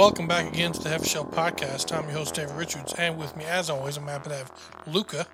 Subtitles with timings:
[0.00, 1.94] Welcome back again to the Heavyshelf Podcast.
[1.94, 4.52] I'm your host, David Richards, and with me, as always, I'm happy to have
[4.86, 5.26] Luca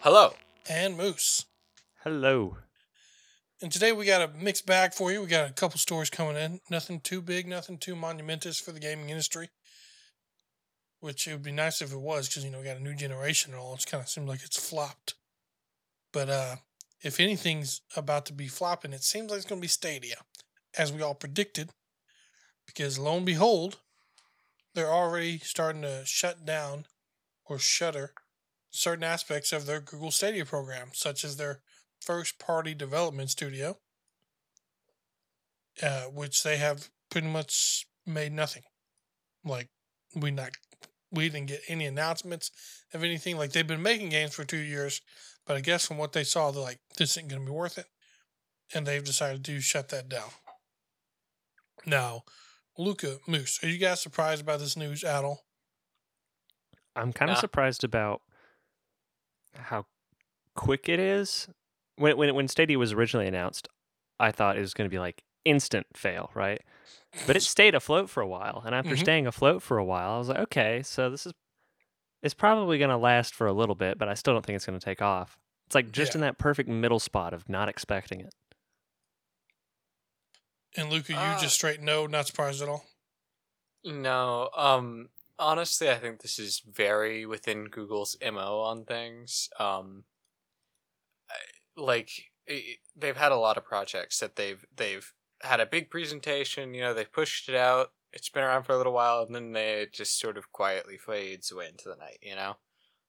[0.00, 0.34] Hello.
[0.68, 1.46] and Moose.
[2.04, 2.58] Hello.
[3.62, 5.22] And today we got a mixed bag for you.
[5.22, 6.60] We got a couple stories coming in.
[6.68, 9.48] Nothing too big, nothing too monumentous for the gaming industry.
[11.00, 12.94] Which it would be nice if it was, because you know we got a new
[12.94, 13.72] generation and all.
[13.72, 15.14] It's kind of seems like it's flopped.
[16.12, 16.56] But uh
[17.00, 20.16] if anything's about to be flopping, it seems like it's going to be Stadia,
[20.76, 21.70] as we all predicted.
[22.74, 23.78] Because lo and behold,
[24.74, 26.86] they're already starting to shut down
[27.44, 28.14] or shutter
[28.70, 31.60] certain aspects of their Google Stadia program, such as their
[32.00, 33.78] first party development studio,
[35.82, 38.62] uh, which they have pretty much made nothing.
[39.44, 39.68] Like
[40.16, 40.52] we not
[41.10, 42.50] we didn't get any announcements
[42.94, 43.36] of anything.
[43.36, 45.02] Like they've been making games for two years,
[45.46, 47.86] but I guess from what they saw, they're like, this isn't gonna be worth it.
[48.74, 50.30] And they've decided to shut that down.
[51.84, 52.24] Now,
[52.78, 55.44] Luca Moose, are you guys surprised by this news at all?
[56.96, 57.40] I'm kind of Nah.
[57.40, 58.22] surprised about
[59.54, 59.86] how
[60.54, 61.48] quick it is.
[61.96, 63.68] When when when Stadia was originally announced,
[64.18, 66.62] I thought it was going to be like instant fail, right?
[67.26, 69.00] But it stayed afloat for a while, and after Mhm.
[69.00, 71.32] staying afloat for a while, I was like, okay, so this is
[72.22, 74.66] it's probably going to last for a little bit, but I still don't think it's
[74.66, 75.38] going to take off.
[75.66, 76.18] It's like just Yeah.
[76.18, 78.32] in that perfect middle spot of not expecting it.
[80.76, 82.86] And Luca, you Uh, just straight no, not surprised at all.
[83.84, 89.48] No, um honestly I think this is very within Google's MO on things.
[89.58, 90.04] Um
[91.76, 92.30] like
[92.96, 96.94] they've had a lot of projects that they've they've had a big presentation, you know,
[96.94, 97.92] they pushed it out.
[98.12, 100.96] It's been around for a little while and then they it just sort of quietly
[100.98, 102.56] fades away into the night, you know.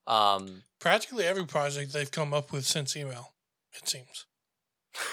[0.06, 3.34] Um Practically every project they've come up with since email,
[3.72, 4.26] it seems.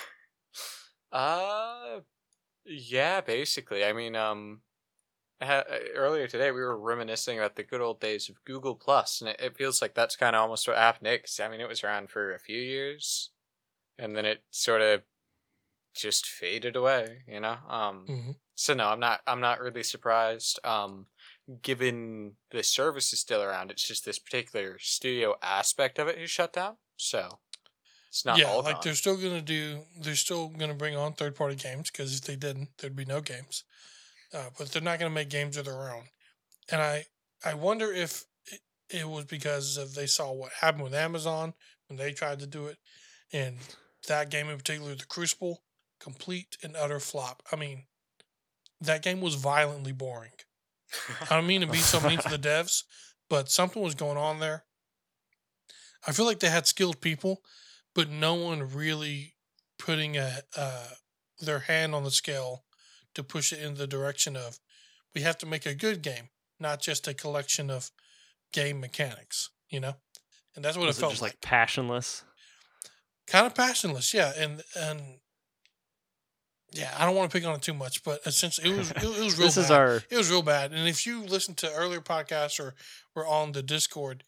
[1.14, 2.00] Uh,
[2.66, 3.84] yeah, basically.
[3.86, 4.62] I mean, um,
[5.42, 9.30] ha- earlier today we were reminiscing about the good old days of Google Plus, and
[9.32, 11.10] it, it feels like that's kind of almost what happened.
[11.12, 13.32] Because I mean, it was around for a few years,
[14.00, 15.04] and then it sort of
[15.96, 17.24] just faded away.
[17.28, 17.58] You know.
[17.68, 18.06] Um.
[18.08, 19.22] hmm So no, I'm not.
[19.28, 20.60] I'm not really surprised.
[20.66, 21.08] Um,
[21.62, 26.32] given the service is still around, it's just this particular studio aspect of it is
[26.32, 26.78] shut down.
[26.98, 27.40] So
[28.12, 28.82] it's not yeah, all like gone.
[28.84, 29.80] they're still gonna do.
[30.02, 33.22] They're still gonna bring on third party games because if they didn't, there'd be no
[33.22, 33.64] games.
[34.34, 36.04] Uh, but they're not gonna make games of their own.
[36.70, 37.06] And I,
[37.46, 41.54] I wonder if it, it was because of they saw what happened with Amazon
[41.88, 42.80] when they tried to do it,
[43.32, 43.56] and
[44.10, 45.64] that game in particular, the Crucible,
[46.02, 47.42] complete and utter flop.
[47.50, 47.86] I mean,
[48.82, 50.32] that game was violently boring.
[51.30, 52.84] I don't mean to be so mean to the devs,
[53.30, 54.66] but something was going on there.
[56.06, 57.42] I feel like they had skilled people,
[57.96, 59.36] but no one really
[59.78, 60.88] putting a uh,
[61.40, 62.64] their hand on the scale
[63.16, 64.60] to push it in the direction of
[65.14, 66.30] we have to make a good game,
[66.60, 67.92] not just a collection of
[68.54, 69.50] game mechanics.
[69.70, 69.96] You know,
[70.56, 71.32] and that's what Was it it felt just like.
[71.34, 72.24] like passionless?
[73.28, 75.02] Kind of passionless, yeah, and and
[76.74, 79.04] yeah, I don't want to pick on it too much, but essentially it was it,
[79.04, 79.48] it was real.
[79.48, 80.72] this is our It was real bad.
[80.72, 82.76] And if you listen to earlier podcasts or
[83.16, 84.24] were on the Discord,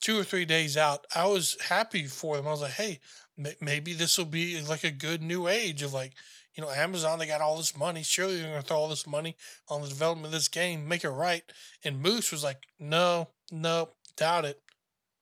[0.00, 2.46] two or three days out, I was happy for them.
[2.46, 3.00] I was like, hey,
[3.36, 6.12] ma- maybe this will be like a good new age of like,
[6.54, 8.02] you know, Amazon, they got all this money.
[8.02, 9.36] Surely they're going to throw all this money
[9.68, 11.42] on the development of this game, make it right.
[11.84, 14.60] And Moose was like, no, nope, doubt it.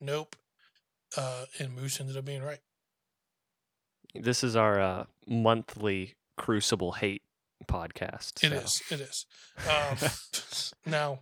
[0.00, 0.36] Nope.
[1.16, 2.60] Uh, and Moose ended up being right.
[4.14, 7.22] this is our uh, monthly Crucible hate
[7.66, 8.42] podcast.
[8.42, 8.56] It so.
[8.56, 8.82] is.
[8.91, 9.27] It is.
[9.68, 10.10] Um,
[10.91, 11.20] now,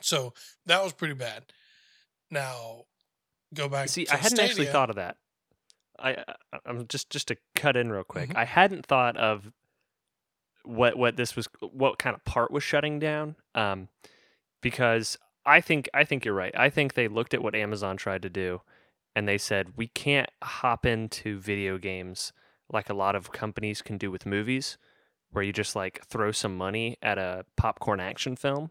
[0.00, 0.32] so
[0.66, 1.44] that was pretty bad.
[2.30, 2.84] Now,
[3.54, 3.88] go back.
[3.88, 5.16] See, I hadn't actually thought of that.
[5.98, 6.12] I,
[6.52, 8.30] I I'm just just to cut in real quick.
[8.30, 8.36] Mhm.
[8.36, 9.52] I hadn't thought of
[10.64, 13.36] what what this was, what kind of part was shutting down.
[13.54, 13.88] Um,
[14.60, 16.54] because I think I think you're right.
[16.56, 18.60] I think they looked at what Amazon tried to do,
[19.16, 22.32] and they said we can't hop into video games
[22.72, 24.78] like a lot of companies can do with movies,
[25.30, 28.70] where you just like throw some money at a popcorn action film.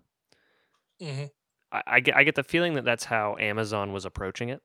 [1.01, 1.31] Mhm.
[1.71, 4.61] I, I get I get the feeling that that's how Amazon was approaching it,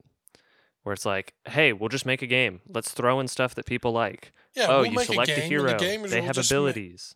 [0.82, 2.60] where it's like, hey, we'll just make a game.
[2.68, 4.32] Let's throw in stuff that people like.
[4.54, 5.70] Yeah, oh, we'll you make select a a, game, hero.
[5.70, 7.14] and the gamers they will have just ma- abilities.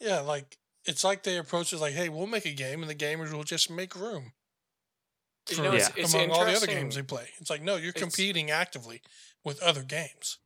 [0.00, 2.94] yeah, like it's like they approach it like, hey, we'll make a game, and the
[2.94, 4.32] gamers will just make room.
[5.50, 7.28] You know, it's- it's among all the other games they play.
[7.38, 9.02] It's like, no, you're It's- competing actively
[9.44, 10.38] with other games.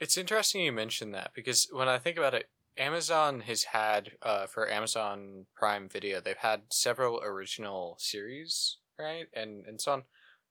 [0.00, 4.46] It's interesting you mentioned that because when I think about it Amazon has had uh,
[4.46, 10.04] for Amazon Prime Video, they've had several original series, right, and and so on,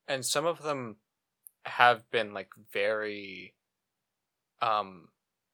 [0.08, 0.96] and some of them
[1.66, 3.54] have been like very
[4.62, 5.08] um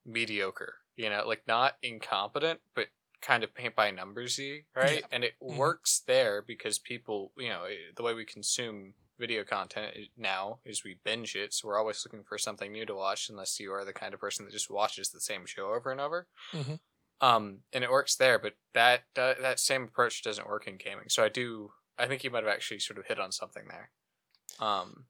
[0.05, 0.75] mediocre.
[0.97, 2.89] You know, like not incompetent, but
[3.23, 5.05] kind of paint by numbersy, right?
[5.05, 5.07] Yeah.
[5.11, 5.59] And it Mhm.
[5.59, 10.85] works there because people, you know, eh, the way we consume video content now is
[10.85, 13.85] we binge it, so we're always looking for something new to watch, unless you are
[13.87, 16.27] the kind of person that just watches the same show over and over.
[16.53, 16.81] Mhm.
[17.21, 21.09] Um, and it works there, but that that that same approach doesn't work in gaming.
[21.09, 23.91] So I do, I think you might have actually sort of hit on something there.
[24.59, 25.07] Um,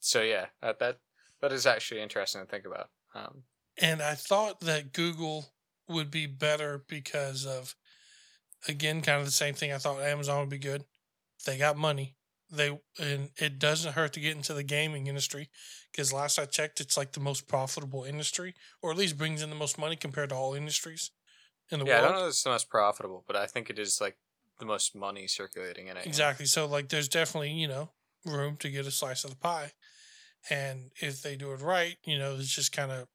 [0.00, 0.98] so yeah, that that
[1.40, 2.90] that is actually interesting to think about.
[3.14, 3.44] Um,
[3.76, 5.54] And I thought that Google
[5.88, 7.74] would be better because of,
[8.68, 9.72] again, kind of the same thing.
[9.72, 10.84] I thought Amazon would be good.
[11.46, 12.16] They got money.
[12.50, 15.50] They and it doesn't hurt to get into the gaming industry
[15.92, 19.50] because last I checked, it's like the most profitable industry, or at least brings in
[19.50, 21.12] the most money compared to all industries
[21.70, 23.78] in the yeah, I don't know if it's the most profitable, but I think it
[23.78, 24.16] is like
[24.58, 26.06] the most money circulating in it.
[26.06, 26.46] Exactly.
[26.46, 27.90] So like there's definitely, you know,
[28.24, 29.72] room to get a slice of the pie.
[30.48, 33.08] And if they do it right, you know, it's just kind of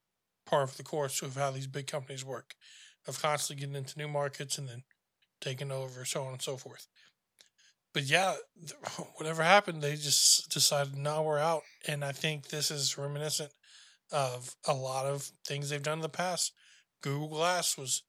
[0.45, 2.55] par of the course of how these big companies work.
[3.07, 4.83] Of constantly getting into new markets and then
[5.39, 6.87] taking over, so on and so forth.
[7.95, 8.35] But yeah,
[9.15, 11.63] whatever happened, they just decided now we're out.
[11.87, 13.51] And I think this is reminiscent
[14.11, 16.51] of a lot of things they've done in the past.
[17.01, 18.03] Google Glass was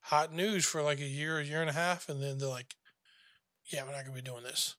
[0.00, 2.74] hot news for like a year, a year and a half, and then they're like,
[3.72, 4.76] yeah, we're not gonna be doing this.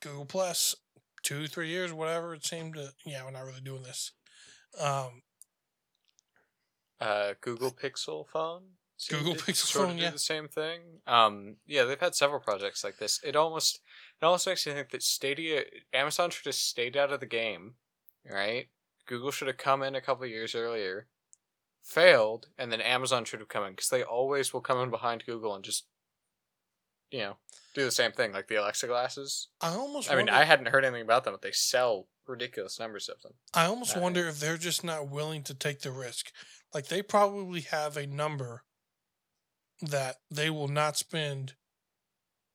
[0.00, 0.76] Google Plus,
[1.24, 2.92] two, three years, whatever it seemed to.
[3.04, 4.12] Yeah, we're not really doing this.
[4.78, 5.22] Um,
[7.00, 8.75] uh, Google Pixel phone.
[9.08, 10.10] Google Pixel sort of phone, do yeah.
[10.10, 10.80] the same thing.
[11.06, 13.20] Um, yeah, they've had several projects like this.
[13.22, 13.80] It almost,
[14.20, 15.62] it almost makes me think that Stadia,
[15.92, 17.74] Amazon should have stayed out of the game,
[18.30, 18.68] right?
[19.06, 21.06] Google should have come in a couple years earlier,
[21.82, 25.26] failed, and then Amazon should have come in because they always will come in behind
[25.26, 25.86] Google and just,
[27.10, 27.36] you know,
[27.74, 29.48] do the same thing like the Alexa glasses.
[29.60, 30.10] I almost.
[30.10, 33.34] I mean, I hadn't heard anything about them, but they sell ridiculous numbers of them.
[33.54, 36.32] I almost wonder if they're just not willing to take the risk.
[36.74, 38.64] Like they probably have a number
[39.80, 41.54] that they will not spend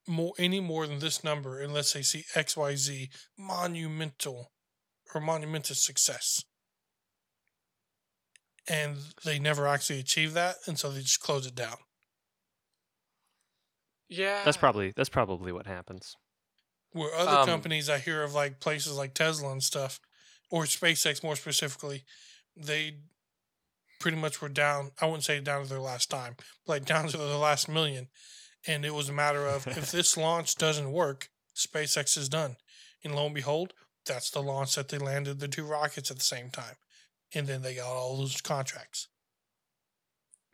[0.08, 4.52] more any more than this number unless they see X Y Z monumental
[5.14, 6.44] or monumental success.
[8.68, 11.78] And they never actually achieve that, and so they just close it down.
[14.08, 16.16] Yeah, That's probably that's probably what happens.
[16.92, 20.00] Where other Um, companies I hear of like places like Tesla and stuff,
[20.50, 22.04] or SpaceX more specifically,
[22.56, 22.98] they
[24.02, 24.92] pretty much were down.
[25.00, 28.08] I wouldn't say down to their last time, but like down to their last million.
[28.68, 32.58] And it was a matter of if this launch doesn't work, SpaceX is done.
[33.04, 33.74] And lo and behold,
[34.06, 36.76] that's the launch that they landed the two rockets at the same time.
[37.34, 39.08] And then they got all those contracts.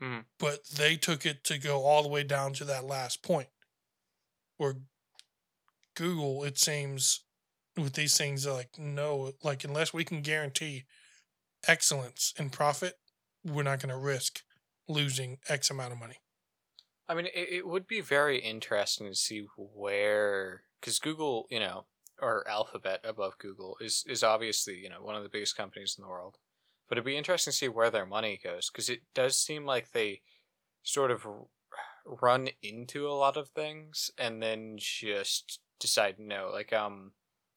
[0.02, 0.26] Mhm.
[0.38, 3.50] But they took it to go all the way down to that last point
[4.58, 4.76] where
[5.96, 7.22] Google, it seems,
[7.76, 10.86] with these things, like, no, like, unless we can guarantee
[11.68, 13.00] excellence and profit,
[13.48, 14.42] we're not going to risk
[14.88, 16.18] losing X amount of money.
[17.10, 21.86] I mean, it, it would be very interesting to see where, because Google, you know,
[22.22, 26.04] or Alphabet above Google is is obviously you know one of the biggest companies in
[26.04, 26.38] the world,
[26.88, 29.92] but it'd be interesting to see where their money goes because it does seem like
[29.92, 30.22] they
[30.84, 31.28] sort of
[32.06, 36.50] run into a lot of things and then just decide no.
[36.52, 37.12] Like um,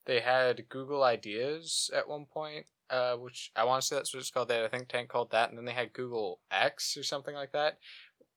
[0.07, 4.21] they had Google Ideas at one point, uh, which I want to say that's what
[4.21, 4.49] it's called.
[4.49, 7.35] They had a think tank called that, and then they had Google X or something
[7.35, 7.79] like that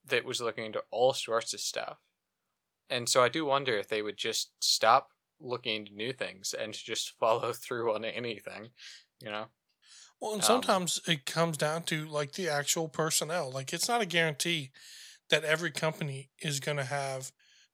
[0.05, 1.97] that was looking into all sorts of stuff.
[2.89, 6.73] And so I do wonder if they would just stop looking into new things and
[6.73, 8.69] just follow through on anything,
[9.21, 9.45] you know?
[10.19, 13.51] Well, and Um, sometimes it comes down to like the actual personnel.
[13.51, 14.71] Like, it's not a guarantee
[15.29, 17.31] that every company is going to have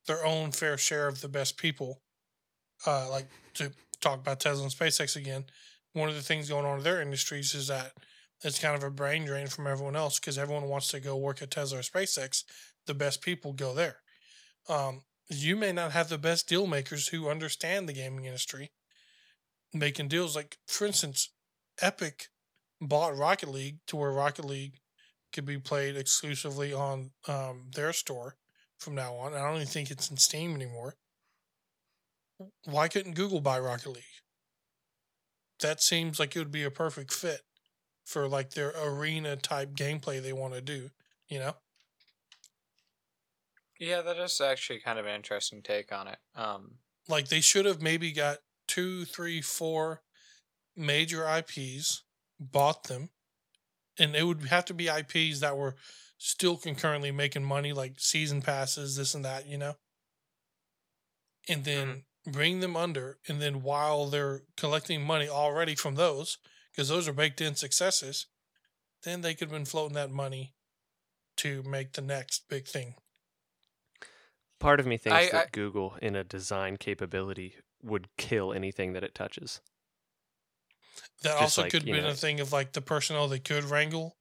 [0.07, 2.01] their own fair share of the best people.
[2.86, 5.45] Uh, like to talk about Tesla and SpaceX again,
[6.00, 7.94] one of the things going on in their industries is that
[8.44, 11.41] it's kind of a brain drain from everyone else because everyone wants to go work
[11.41, 12.44] at Tesla or SpaceX.
[12.88, 13.98] The best people go there.
[14.68, 18.72] Um, you may not have the best deal makers who understand the gaming industry
[19.74, 20.36] making deals.
[20.36, 21.29] Like, for instance,
[21.82, 22.27] Epic
[22.82, 24.79] bought Rocket League to where Rocket League
[25.34, 28.38] could be played exclusively on um, their store
[28.77, 29.34] from now on.
[29.34, 30.96] I don't even think it's in Steam anymore.
[32.65, 34.03] Why couldn't Google buy Rocket League?
[35.62, 37.42] That seems like it would be a perfect fit
[38.06, 40.92] for like their arena type gameplay they want to do,
[41.30, 41.56] you know?
[43.80, 46.20] Yeah, that is actually kind of an interesting take on it.
[46.36, 50.04] Um, Like they should have maybe got two, three, four
[50.75, 52.04] major IPs,
[52.39, 53.12] bought them,
[54.00, 55.78] and it would have to be IPs that were
[56.18, 59.75] still concurrently making money, like season passes, this and that, you know.
[61.48, 66.38] And then bring them under, and then while they're collecting money already from those,
[66.72, 68.28] because those are baked in successes,
[69.04, 70.54] then they could have been floating that money
[71.38, 72.96] to make the next big thing.
[74.60, 78.92] Part of me thinks I- that I- Google, in a design capability, would kill anything
[78.94, 79.62] that it touches.
[81.22, 83.64] That Just also like, could be know- a thing of like the personnel they could
[83.64, 84.18] wrangle.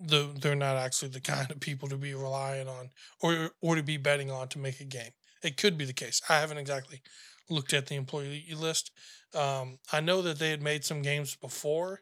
[0.00, 3.82] The, they're not actually the kind of people to be relying on or or to
[3.82, 5.12] be betting on to make a game.
[5.42, 6.20] It could be the case.
[6.28, 7.02] I haven't exactly
[7.50, 8.92] looked at the employee list.
[9.34, 12.00] Um, I know that they had made some games before.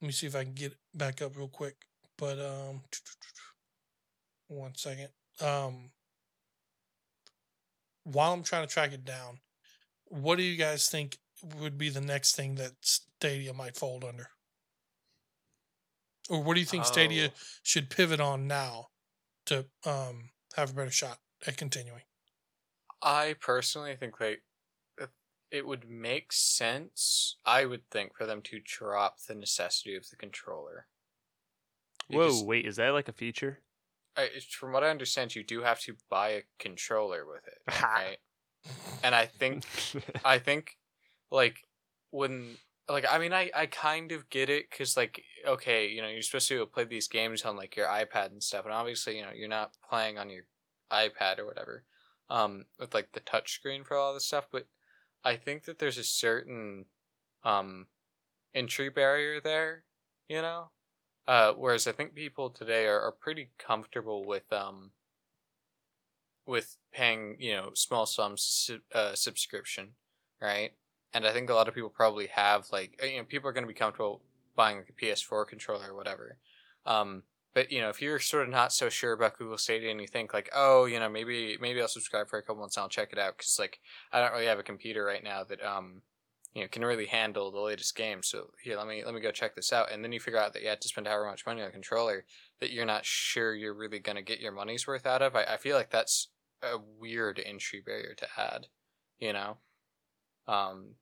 [0.00, 1.76] Let me see if I can get it back up real quick.
[2.18, 2.82] But um,
[4.48, 5.08] one second.
[5.40, 5.90] Um,
[8.04, 9.38] while I'm trying to track it down,
[10.06, 11.18] what do you guys think
[11.58, 14.28] would be the next thing that Stadia might fold under?
[16.28, 17.38] Or what do you think Stadia Oh.
[17.62, 18.88] should pivot on now
[19.46, 22.02] to um, have a better shot at continuing?
[23.02, 24.42] I personally think like
[25.52, 27.36] it would make sense.
[27.44, 30.86] I would think for them to drop the necessity of the controller.
[32.08, 33.60] Because Whoa, wait, is that like a feature?
[34.16, 38.16] I, from what I understand, you do have to buy a controller with it, right?
[39.04, 39.64] And I think
[40.24, 40.78] I think
[41.30, 41.66] like
[42.10, 42.56] when
[42.88, 46.22] like I mean I I kind of get it cuz like okay, you know, you're
[46.22, 49.32] supposed to play these games on like your iPad and stuff and obviously, you know,
[49.32, 50.44] you're not playing on your
[50.90, 51.84] iPad or whatever
[52.32, 54.66] um with like the touch screen for all this stuff, but
[55.24, 56.86] I think that there's a certain
[57.44, 57.86] um
[58.54, 59.84] entry barrier there,
[60.28, 60.70] you know?
[61.28, 64.92] Uh whereas I think people today are, are pretty comfortable with um
[66.46, 69.90] with paying, you know, small sums uh, subscription,
[70.40, 70.72] right?
[71.14, 73.52] And I think a lot of people probably have like uh, you know people are
[73.52, 74.22] going to be comfortable
[74.56, 76.38] buying like a PS4 controller or whatever.
[76.86, 77.22] Um,
[77.54, 80.06] but you know if you're sort of not so sure about Google Stadia and you
[80.06, 82.88] think like oh you know maybe maybe I'll subscribe for a couple months and I'll
[82.88, 83.80] check it out because like
[84.12, 86.02] I don't really have a computer right now that um
[86.54, 88.28] you know can really handle the latest games.
[88.28, 90.52] So here let me let me go check this out and then you figure out
[90.52, 92.24] that you have to spend however much money on a controller
[92.60, 95.34] that you're not sure you're really going to get your money's worth out of.
[95.34, 96.28] I, I feel like that's
[96.62, 98.66] a weird entry barrier to add,
[99.18, 99.56] you know.
[100.46, 100.94] Um,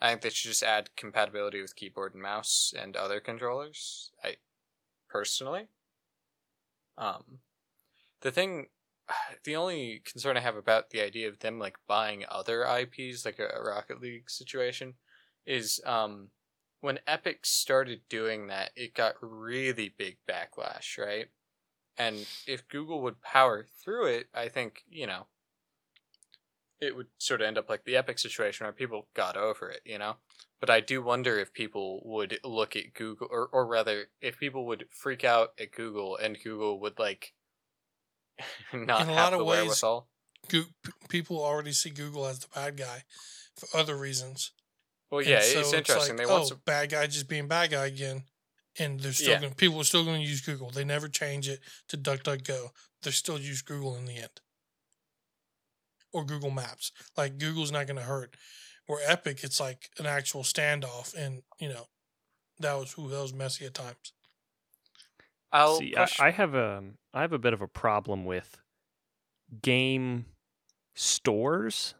[0.00, 4.10] I think they should just add compatibility with keyboard and mouse and other controllers.
[4.22, 4.36] I
[5.16, 5.68] personally,
[6.98, 7.40] um,
[8.20, 8.66] the thing,
[9.44, 13.38] the only concern I have about the idea of them like buying other IPs, like
[13.38, 14.94] a, a Rocket League situation,
[15.46, 16.28] is um,
[16.82, 21.28] when Epic started doing that, it got really big backlash, right?
[21.96, 25.28] And if Google would power through it, I think, you know,
[26.78, 29.80] it would sort of end up like the Epic situation where people got over it,
[29.86, 30.16] you know?
[30.60, 34.64] But I do wonder if people would look at Google, or, or rather, if people
[34.66, 37.34] would freak out at Google and Google would, like,
[38.72, 40.08] not In a have lot of the ways- wherewithal.
[40.48, 40.66] Goo-
[41.08, 43.02] people already see Google as the bad guy
[43.56, 44.52] for other reasons.
[45.10, 46.16] Well, yeah, so it's interesting.
[46.16, 46.60] like, they want oh, some.
[46.64, 48.22] bad guy just being bad guy again,
[48.78, 49.40] and they're still Yeah.
[49.40, 49.54] going.
[49.54, 50.70] People are still going to use Google.
[50.70, 52.70] They never change it to DuckDuckGo.
[53.02, 54.40] They still use Google in the end,
[56.12, 56.92] or Google Maps.
[57.16, 58.36] Like Google's not going to hurt.
[58.86, 61.88] Where Epic, it's like an actual standoff, and you know,
[62.60, 64.12] that was who that was messy at times.
[65.52, 65.94] I'll See.
[65.96, 66.82] I, I have a
[67.14, 68.58] I have a bit of a problem with
[69.62, 70.26] game
[70.94, 71.94] stores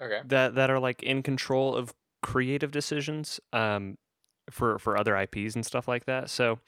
[0.00, 0.20] okay.
[0.26, 3.96] that that are like in control of creative decisions um
[4.50, 6.30] for for other IPs and stuff like that.
[6.30, 6.58] So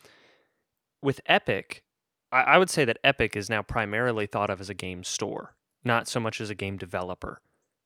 [1.02, 1.82] with Epic,
[2.32, 5.54] I, I would say that Epic is now primarily thought of as a game store,
[5.84, 7.40] not so much as a game developer.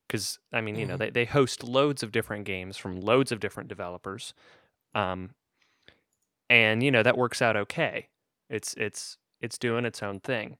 [0.08, 0.98] Because I mean, you know, Mhm.
[0.98, 4.34] they they host loads of different games from loads of different developers,
[4.94, 5.34] um,
[6.50, 8.08] and you know that works out okay.
[8.48, 10.58] It's it's it's doing its own thing.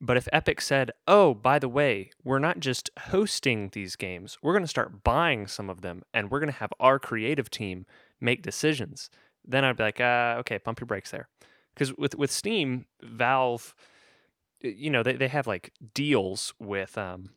[0.00, 4.38] But if Epic said, "Oh, by the way, we're not just hosting these games.
[4.42, 7.50] We're going to start buying some of them, and we're going to have our creative
[7.50, 7.86] team
[8.20, 9.10] make decisions,"
[9.44, 11.28] then I'd be like, uh, "Okay, pump your brakes there."
[11.74, 13.74] Because with with Steam, Valve,
[14.62, 17.30] you know, they they have like deals with um,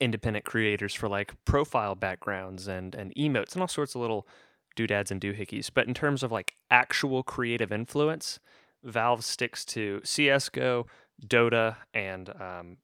[0.00, 4.26] independent creators for like profile backgrounds and and emotes and all sorts of little
[4.74, 5.70] doodads and doohickeys.
[5.72, 8.38] But in terms of like actual creative influence,
[8.84, 10.86] Valve sticks to CS:GO,
[11.26, 12.76] Dota, and um,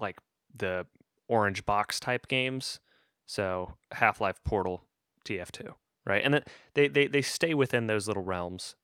[0.00, 0.18] like
[0.54, 0.86] the
[1.28, 2.80] orange box type games.
[3.26, 4.82] So Half Life, Portal,
[5.24, 6.22] TF2, right?
[6.24, 6.42] And then
[6.74, 8.74] they, they they stay within those little realms.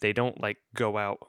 [0.00, 1.28] They don't like go out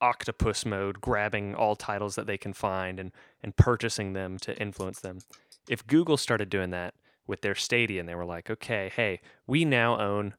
[0.00, 3.12] octopus mode, grabbing all titles that they can find and
[3.42, 5.18] and purchasing them to influence them.
[5.68, 6.94] If Google started doing that
[7.26, 10.34] with their Stadia, and they were like, okay, hey, we now own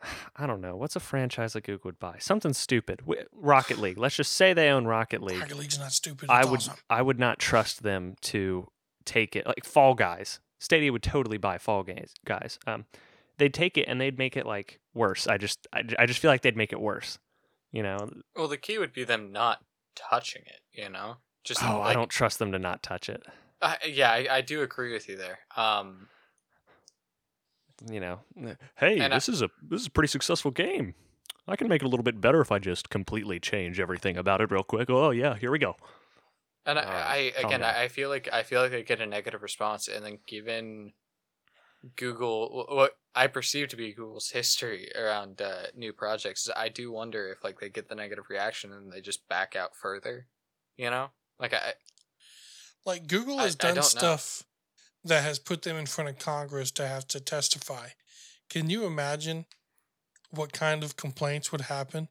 [0.36, 0.76] I don't know.
[0.76, 2.16] What's a franchise that Google would buy?
[2.18, 3.02] Something stupid.
[3.32, 3.98] Rocket League.
[3.98, 5.40] Let's just say they own Rocket League.
[5.40, 6.30] Rocket League's not stupid.
[6.30, 6.74] I would awesome.
[6.88, 8.68] I would not trust them to
[9.04, 10.40] take it like Fall Guys.
[10.58, 12.14] Stadia would totally buy Fall Guys.
[12.24, 12.86] Guys, um,
[13.38, 15.26] they'd take it and they'd make it like worse.
[15.26, 17.18] I just I, I just feel like they'd make it worse.
[17.72, 18.08] You know?
[18.34, 20.60] Well, the key would be them not touching it.
[20.72, 23.22] You know, just Oh, I don't trust them to not touch it.
[23.60, 25.40] Uh, yeah, I, I do agree with you there.
[25.56, 26.08] Um,
[27.90, 28.20] You know,
[28.76, 30.94] hey, And I- this is a this is a pretty successful game.
[31.46, 34.40] I can make it a little bit better if I just completely change everything about
[34.40, 34.90] it real quick.
[34.90, 35.76] Oh yeah, here we go.
[36.66, 37.62] And I, I again.
[37.62, 40.92] I I feel like I feel like I get a negative response, and then given
[41.96, 47.30] Google, what I perceive to be Google's history around uh, new projects, I do wonder
[47.32, 50.26] if like they get the negative reaction and they just back out further.
[50.76, 51.74] You know, like I
[52.84, 53.80] Like Google I- has I done know.
[53.82, 54.44] stuff
[55.04, 57.88] that has put them in front of Congress to have to testify.
[58.48, 59.46] Can you imagine
[60.30, 62.08] what kind of complaints would happen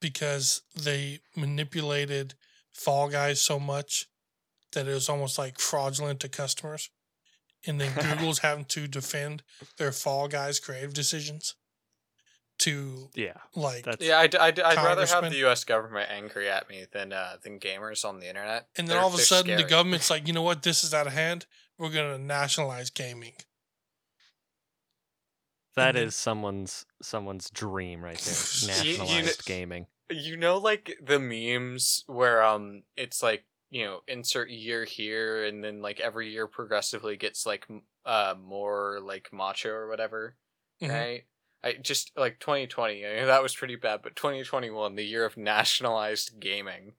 [0.00, 2.34] because they manipulated
[2.72, 4.06] Fall Guys so much
[4.72, 6.90] that it was almost like fraudulent to customers?
[7.66, 9.42] And then Google's having to defend
[9.76, 11.54] their Fall Guys creative decisions
[12.60, 15.64] to Yeah, like that's yeah, I'd, I'd, I'd rather have the U.S.
[15.64, 18.68] government angry at me than uh, than gamers on the internet.
[18.76, 20.62] And then They're- all of a they're sudden, the government's like, you know what?
[20.62, 21.46] This is out of hand.
[21.78, 23.32] We're going to nationalize gaming.
[25.76, 28.34] that then- is someone's someone's dream right there.
[28.84, 29.86] You- you kn- Nationalized gaming.
[30.10, 35.62] You know, like the memes where um, it's like you know, insert year here, and
[35.64, 37.66] then like every year progressively gets like
[38.04, 40.36] uh more like macho or whatever,
[40.82, 40.88] Mhm.
[40.90, 41.22] right?
[41.62, 45.36] I just like 2020, I mean, that was pretty bad, but 2021, the year of
[45.36, 46.94] nationalized gaming,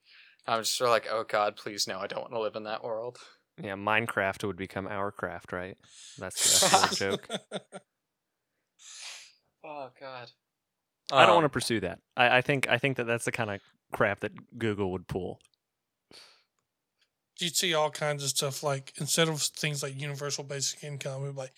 [0.48, 2.64] I'm just sort of like, oh god, please no, I don't want to live in
[2.66, 3.18] that world.
[3.62, 5.78] Yeah, Minecraft would become our craft, right?
[6.18, 7.28] That's, that's the joke.
[9.64, 10.32] Oh god.
[11.12, 12.00] I don't Um, want to pursue that.
[12.16, 15.40] I, I think I think that that's the kind of crap that Google would pull.
[17.42, 21.36] You'd see all kinds of stuff like instead of things like universal basic income, it'd
[21.36, 21.54] be like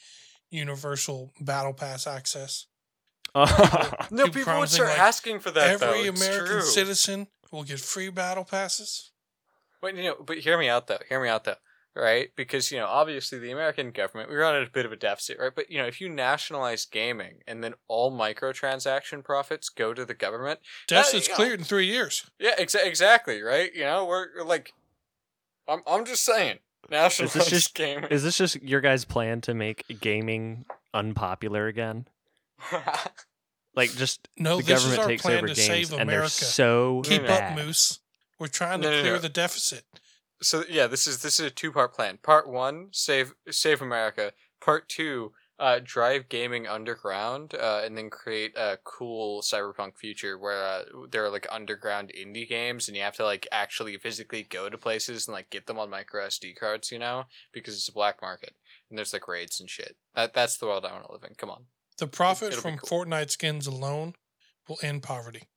[0.49, 2.67] universal battle pass access.
[3.35, 5.81] No, People people would start like, asking for that.
[5.81, 6.61] Every It's American true.
[6.61, 9.11] citizen will get free battle passes.
[9.81, 10.99] But you know, but hear me out though.
[11.09, 11.55] Hear me out though.
[11.95, 12.29] Right?
[12.35, 15.37] Because you know, obviously the American government we run at a bit of a deficit,
[15.39, 15.51] right?
[15.55, 20.13] But you know, if you nationalize gaming and then all microtransaction profits go to the
[20.15, 21.35] government, Deficit's you know.
[21.35, 22.29] cleared in three years.
[22.39, 23.73] yeah, exa- exactly, right?
[23.75, 24.73] You know, we're, we're like,
[25.67, 28.05] I'm I'm just saying, nationalize just- gaming.
[28.11, 32.07] Is this just your guys' plan to make gaming unpopular again?
[33.75, 36.07] Like just No, the this is government our takes plan over to games save and
[36.07, 36.29] they're America.
[36.29, 37.57] so Keep bad.
[37.57, 37.99] up, Moose.
[38.39, 39.19] We're trying to No, no, clear no.
[39.19, 39.83] the deficit.
[40.43, 42.19] so yeah, this is this is a two part plan.
[42.21, 44.33] Part one, save save America.
[44.61, 50.63] Part two, uh, drive gaming underground, uh, and then create a cool cyberpunk future where
[50.63, 54.69] uh, there are like underground indie games, and you have to like actually physically go
[54.69, 57.93] to places and like get them on micro SD cards, you know, because it's a
[57.93, 58.53] black market
[58.89, 59.95] and there's like raids and shit.
[60.15, 61.33] That that's the world I want to live in.
[61.35, 61.65] Come on.
[61.97, 63.05] The profit It'll from cool.
[63.05, 64.13] Fortnite skins alone
[64.67, 65.43] will end poverty.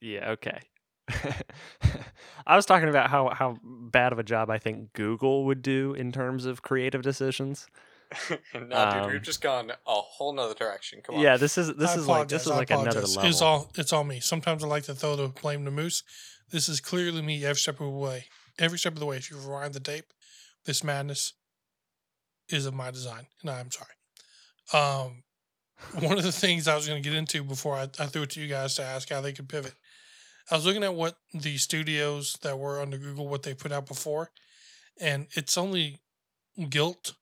[0.00, 0.60] Yeah, okay.
[2.46, 5.94] I was talking about how how bad of a job I think Google would do
[5.94, 7.66] in terms of creative decisions.
[8.30, 11.00] no, dude, Um, we've just gone a whole nother direction.
[11.02, 11.20] Come on.
[11.20, 13.24] Yeah, this is this I is like this is I like another level.
[13.24, 14.20] It's all it's all me.
[14.20, 16.02] Sometimes I like to throw the blame to Moose.
[16.50, 18.26] This is clearly me every step of the way.
[18.58, 19.16] Every step of the way.
[19.16, 20.06] If you rewind the tape,
[20.64, 21.34] this madness
[22.48, 23.92] is of my design, and I'm sorry.
[24.72, 25.22] Um,
[26.00, 28.30] one of the things I was going to get into before I, I threw it
[28.30, 29.74] to you guys to ask how they could pivot.
[30.50, 33.86] I was looking at what the studios that were under Google what they put out
[33.86, 34.30] before,
[35.00, 36.00] and it's only
[36.70, 37.14] Guilt,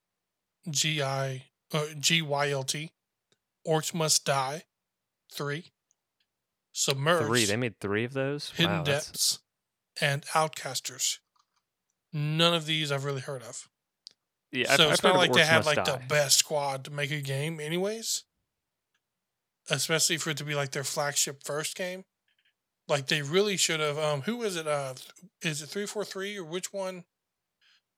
[0.71, 2.93] G I uh, G Y L T,
[3.67, 4.62] Orcs Must Die,
[5.33, 5.73] three,
[6.73, 7.45] Submerged, three.
[7.45, 8.51] They made three of those.
[8.57, 9.41] Hidden wow, Depths,
[10.01, 11.19] and Outcasters.
[12.12, 13.69] None of these I've really heard of.
[14.53, 16.91] Yeah, I've- so I've it's heard not like they had like the best squad to
[16.93, 18.23] make a game, anyways.
[19.69, 22.05] Especially for it to be like their flagship first game.
[22.88, 23.99] Like they really should have.
[23.99, 24.66] Um, who is it?
[24.66, 24.94] Uh,
[25.42, 27.05] is it three four three or which one?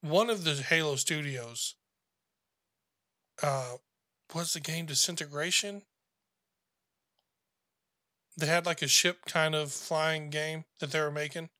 [0.00, 1.74] One of the Halo studios.
[3.42, 3.76] Uh,
[4.32, 4.86] what's the game?
[4.86, 5.82] Disintegration.
[8.36, 11.50] They had like a ship kind of flying game that they were making,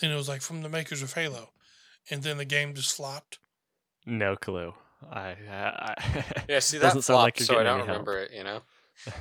[0.00, 1.50] and it was like from the makers of Halo,
[2.10, 3.38] and then the game just flopped.
[4.06, 4.72] No clue.
[5.10, 7.86] I, I, I Yeah, see that doesn't sound like flopped, you're so I don't any
[7.86, 7.88] help.
[7.88, 8.32] remember it.
[8.32, 8.60] You know.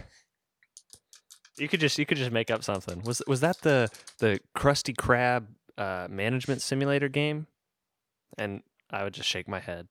[1.58, 3.02] You could just you could just make up something.
[3.04, 3.90] Was was that the
[4.20, 5.46] the Krusty Krab
[5.78, 7.48] uh, management simulator game?
[8.38, 9.88] And I would just shake my head.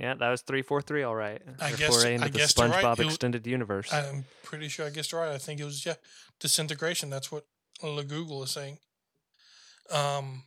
[0.00, 1.02] Yeah, that was three four three.
[1.04, 1.40] All right.
[1.60, 2.70] I Your guess- foray I into the guessed it right.
[2.72, 3.92] SpongeBob It w- extended universe.
[3.92, 5.30] I'm pretty sure I guessed it right.
[5.32, 5.94] I think it was yeah,
[6.40, 7.10] disintegration.
[7.10, 7.46] That's what
[7.82, 8.78] La Google is saying.
[9.92, 10.44] Um,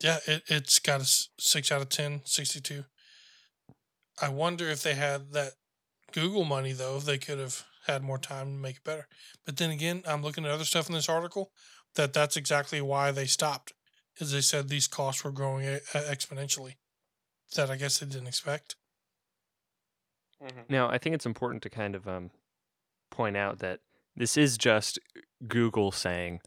[0.00, 2.84] yeah, it it's got a s- six out of 10, 62.
[4.22, 5.52] I wonder if they had that
[6.12, 9.08] Google money though, if they could have had more time to make it better.
[9.44, 11.52] But then again, I'm looking at other stuff in this article
[11.94, 13.72] that that's exactly why they stopped,
[14.18, 16.74] is they said these costs were growing e- exponentially.
[17.56, 18.76] That I guess they didn't expect.
[20.68, 22.30] Now, I think it's important to kind of um,
[23.10, 23.80] point out that
[24.16, 24.98] this is just
[25.46, 26.40] Google saying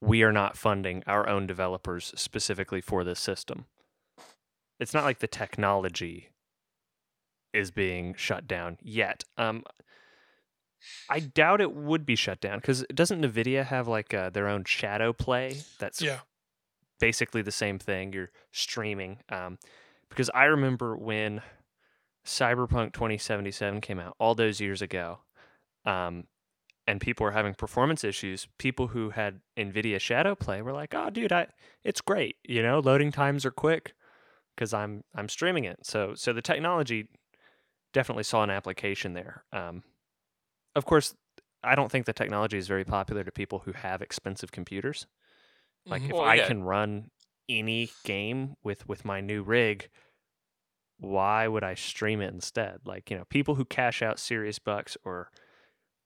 [0.00, 3.66] we are not funding our own developers specifically for this system.
[4.78, 6.30] It's not like the technology
[7.52, 9.24] is being shut down yet.
[9.36, 9.64] Um,
[11.08, 14.64] I doubt it would be shut down because doesn't NVIDIA have like uh, their own
[14.64, 16.20] shadow play that's Yeah.
[16.98, 18.12] basically the same thing.
[18.12, 19.18] You're streaming.
[19.28, 19.58] Um,
[20.08, 21.42] because I remember when
[22.24, 25.20] Cyberpunk 2077 came out all those years ago,
[25.84, 26.24] um,
[26.86, 28.48] and people were having performance issues.
[28.58, 31.46] People who had NVIDIA Shadow Play were like, "Oh, dude, I,
[31.84, 32.36] it's great.
[32.44, 33.94] You know, loading times are quick
[34.54, 37.08] because I'm I'm streaming it." So so the technology
[37.92, 39.44] definitely saw an application there.
[39.52, 39.82] Um,
[40.74, 41.14] of course,
[41.62, 45.06] I don't think the technology is very popular to people who have expensive computers.
[45.90, 46.10] Like Mhm.
[46.10, 46.40] if Well, I yeah.
[46.40, 47.10] can run
[47.48, 49.90] any game with with my new rig,
[50.98, 52.80] why would I stream it instead?
[52.84, 55.30] Like, you know, people who cash out serious bucks or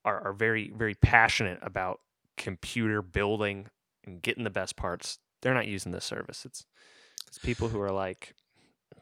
[0.04, 2.00] are, are very, very passionate about
[2.36, 3.68] computer building
[4.04, 6.46] and getting the best parts, they're not using this service.
[6.46, 6.66] It's
[7.28, 8.34] it's people who are like,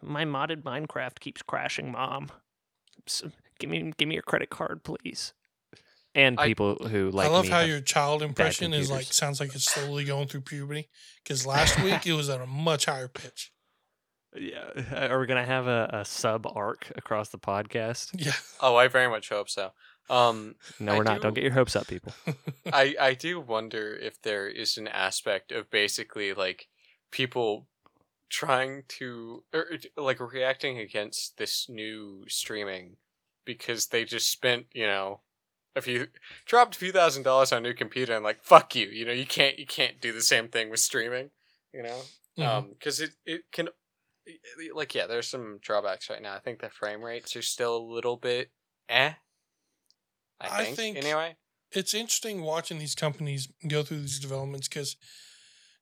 [0.02, 2.30] My modded Minecraft keeps crashing, mom.
[3.08, 3.22] S
[3.58, 5.34] give me give me your credit card, please.
[6.14, 9.40] And I- people who like I love me how your child impression is like sounds
[9.40, 10.88] like it's slowly going through puberty.
[11.22, 13.52] Because last week it was at a much higher pitch.
[14.34, 18.12] Yeah, are we gonna have a, a sub arc across the podcast?
[18.18, 19.72] Yeah, Oh, I very much hope so.
[20.08, 21.20] Um, No, we're not.
[21.20, 22.14] Don't get your hopes up, people.
[22.72, 26.68] I I do wonder if there is an aspect of basically like
[27.10, 27.68] people
[28.30, 29.66] trying to or
[29.98, 32.96] like reacting against this new streaming
[33.44, 35.20] because they just spent you know
[35.76, 36.08] a few
[36.46, 39.12] dropped a few thousand dollars on a new computer and like fuck you you know
[39.12, 41.30] you can't you can't do the same thing with streaming
[41.72, 42.02] you know
[42.38, 42.44] Mhm.
[42.46, 43.68] um because it it can
[44.74, 47.82] like yeah there's some drawbacks right now i think the frame rates are still a
[47.94, 48.50] little bit
[48.88, 49.14] eh
[50.40, 51.36] i I think, think- anyway
[51.70, 54.96] it's interesting watching these companies go through these developments because,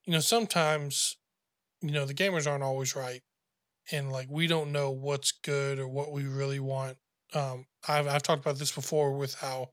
[0.04, 1.16] you know, sometimes,
[1.82, 3.22] you know, the gamers aren't always right,
[3.92, 6.98] and like we don't know what's good or what we really want.
[7.34, 9.70] Um, I've I've talked about this before with how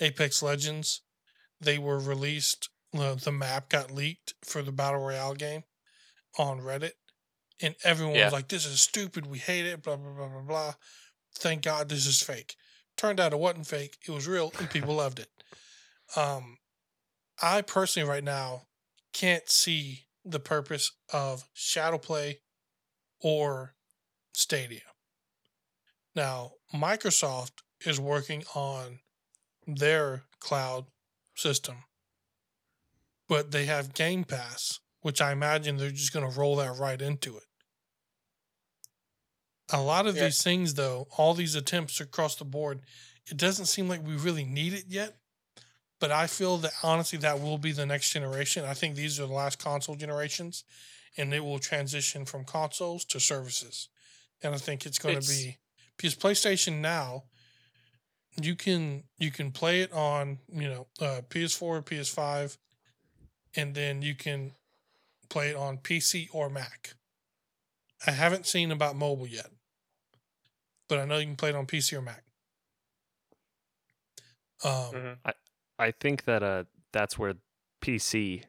[0.00, 1.02] Apex Legends,
[1.60, 2.68] they were released.
[2.96, 5.64] Uh, the map got leaked for the battle royale game
[6.38, 6.92] on Reddit,
[7.60, 8.24] and everyone Yeah.
[8.24, 9.26] was like, "This is stupid.
[9.26, 10.74] We hate it." Blah blah blah blah blah.
[11.34, 12.56] Thank God this is fake.
[12.96, 13.98] Turned out it wasn't fake.
[14.06, 15.30] It was real, and people loved it.
[16.16, 16.58] Um,
[17.40, 18.68] I personally right now
[19.12, 22.40] can't see the purpose of shadow play
[23.20, 23.74] or
[24.32, 24.80] Stadia.
[26.14, 29.00] Now, Microsoft is working on
[29.66, 30.86] their cloud
[31.34, 31.84] system,
[33.28, 37.00] but they have Game Pass, which I imagine they're just going to roll that right
[37.00, 37.44] into it.
[39.70, 40.24] A lot of Yeah.
[40.24, 42.80] these things, though, all these attempts across the board,
[43.26, 45.18] it doesn't seem like we really need it yet.
[46.00, 48.64] But I feel that honestly, that will be the next generation.
[48.64, 50.64] I think these are the last console generations,
[51.16, 53.88] and it will transition from consoles to services.
[54.40, 55.58] And I think it's going to be
[55.98, 57.24] because PlayStation now,
[58.40, 62.58] you can you can play it on you know uh, PS4, PS5,
[63.56, 64.52] and then you can
[65.30, 66.94] play it on PC or Mac.
[68.06, 69.50] I haven't seen about mobile yet,
[70.88, 72.24] but I know you can play it on PC or Mac.
[74.64, 75.18] Um, Mhm.
[75.78, 77.34] I think that uh that's where
[77.80, 78.44] PC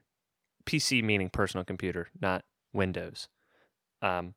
[0.66, 3.30] PC meaning personal computer, not Windows.
[4.02, 4.36] Um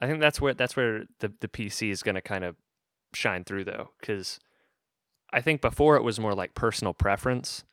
[0.00, 2.56] I think that's where that's where the the PC is going to kind of
[3.14, 4.38] shine through though cuz
[5.32, 7.64] I think before it was more like personal preference.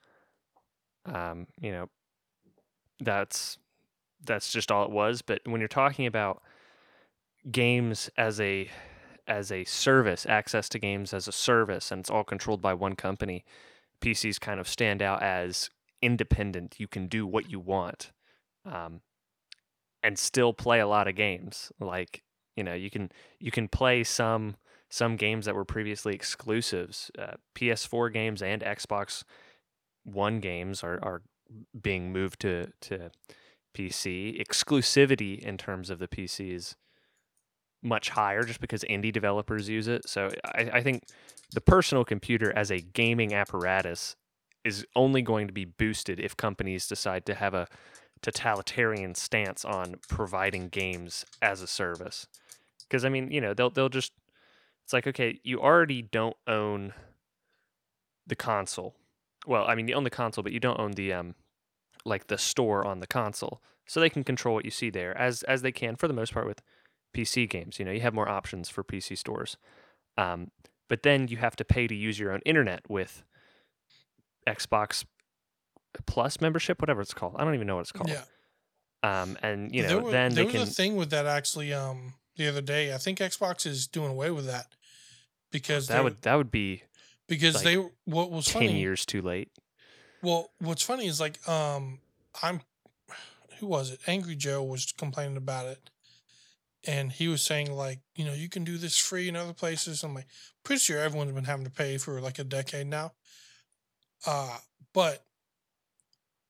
[1.05, 1.89] Um, you know,
[2.99, 3.57] that's
[4.25, 6.41] that's just all it was, but when you're talking about
[7.51, 8.69] games as a
[9.27, 12.95] as a service, access to games as a service and it's all controlled by one
[12.95, 13.45] company,
[14.01, 15.69] PCs kind of stand out as
[16.01, 16.75] independent.
[16.77, 18.11] You can do what you want,
[18.65, 19.01] um,
[20.03, 21.71] and still play a lot of games.
[21.79, 22.23] Like
[22.55, 24.55] you know, you can you can play some
[24.89, 27.09] some games that were previously exclusives.
[27.17, 29.23] Uh, PS4 games and Xbox
[30.03, 31.21] One games are are
[31.79, 33.11] being moved to to
[33.75, 34.39] PC.
[34.39, 36.75] Exclusivity in terms of the PC is
[37.81, 40.07] much higher just because indie developers use it.
[40.07, 41.03] So I, I think
[41.53, 44.15] the personal computer as a gaming apparatus
[44.63, 47.67] is only going to be boosted if companies decide to have a
[48.23, 52.25] totalitarian stance on providing games as a service.
[52.87, 54.13] Because I mean, you know, they'll they'll just
[54.83, 56.93] it's like okay, you already don't own
[58.25, 58.95] the console.
[59.45, 61.35] Well, I mean, you own the console, but you don't own the um
[62.05, 63.61] like the store on the console.
[63.85, 66.33] So they can control what you see there as as they can for the most
[66.33, 66.61] part with
[67.13, 67.77] PC games.
[67.77, 69.57] You know, you have more options for PC stores.
[70.17, 70.51] Um,
[70.87, 73.23] but then you have to pay to use your own internet with
[74.47, 75.05] Xbox
[76.05, 77.35] Plus membership, whatever it's called.
[77.37, 78.09] I don't even know what it's called.
[78.09, 78.23] Yeah.
[79.03, 80.61] Um, and you know, there was, then there was can.
[80.63, 82.93] a thing with that actually um the other day.
[82.93, 84.67] I think Xbox is doing away with that
[85.51, 86.83] because that would that would be
[87.27, 87.75] because like they
[88.05, 89.49] what was ten funny years too late.
[90.21, 91.99] Well, what's funny is like um
[92.41, 92.61] I'm
[93.59, 93.99] who was it?
[94.07, 95.89] Angry Joe was complaining about it.
[96.85, 100.03] And he was saying like, you know, you can do this free in other places.
[100.03, 100.27] I'm like,
[100.63, 103.13] pretty sure everyone's been having to pay for like a decade now.
[104.27, 104.57] Uh,
[104.93, 105.23] but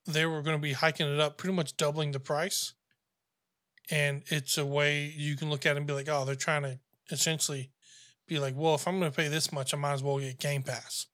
[0.06, 2.74] they were going to be hiking it up, pretty much doubling the price.
[3.90, 6.62] And it's a way you can look at it and be like, oh, they're trying
[6.62, 6.78] to
[7.10, 7.70] essentially
[8.26, 10.38] be like, well, if I'm going to pay this much, I might as well get
[10.38, 11.06] Game Pass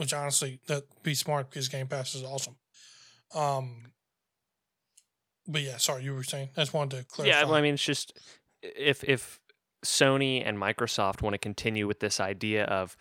[0.00, 2.56] which honestly that'd be smart because Game Pass is awesome.
[3.34, 3.92] Um,
[5.46, 6.48] but yeah, sorry, you were saying.
[6.56, 7.38] I just wanted to clarify.
[7.38, 8.18] Yeah, well, I mean, it's just
[8.62, 9.40] if if
[9.84, 12.96] Sony and Microsoft want to continue with this idea of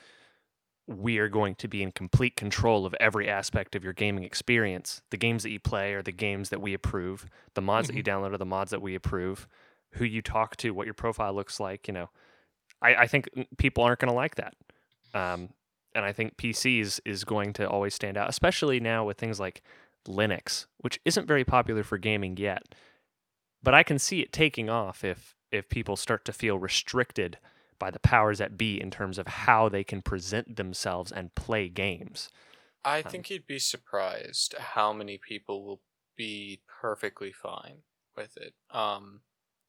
[0.89, 5.03] we are going to be in complete control of every aspect of your gaming experience.
[5.11, 7.27] The games that you play are the games that we approve.
[7.53, 9.47] The mods that you download are the mods that we approve.
[9.93, 11.87] Who you talk to, what your profile looks like.
[11.87, 12.09] You know,
[12.81, 14.55] I, I think people aren't going to like that.
[15.13, 15.49] Um,
[15.93, 19.61] and I think PCs is going to always stand out, especially now with things like
[20.07, 22.63] Linux, which isn't very popular for gaming yet.
[23.61, 27.37] But I can see it taking off if if people start to feel restricted
[27.79, 31.69] by the powers that be in terms of how they can present themselves and play
[31.69, 32.29] games.
[32.83, 35.81] I Um, think you'd be surprised how many people will
[36.15, 37.83] be perfectly fine
[38.15, 38.53] with it.
[38.71, 39.21] Um,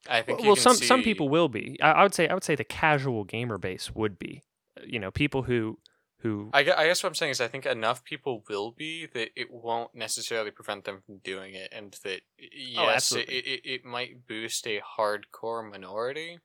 [0.09, 1.77] I think you well, some some people will be.
[1.81, 4.43] I, I would say I would say the casual gamer base would be.
[4.83, 5.77] You know, people who
[6.19, 9.29] who I, I guess what I'm saying is I think enough people will be that
[9.35, 13.35] it won't necessarily prevent them from doing it, and that yes, it, absolutely.
[13.35, 16.39] it, it, it might boost a hardcore minority,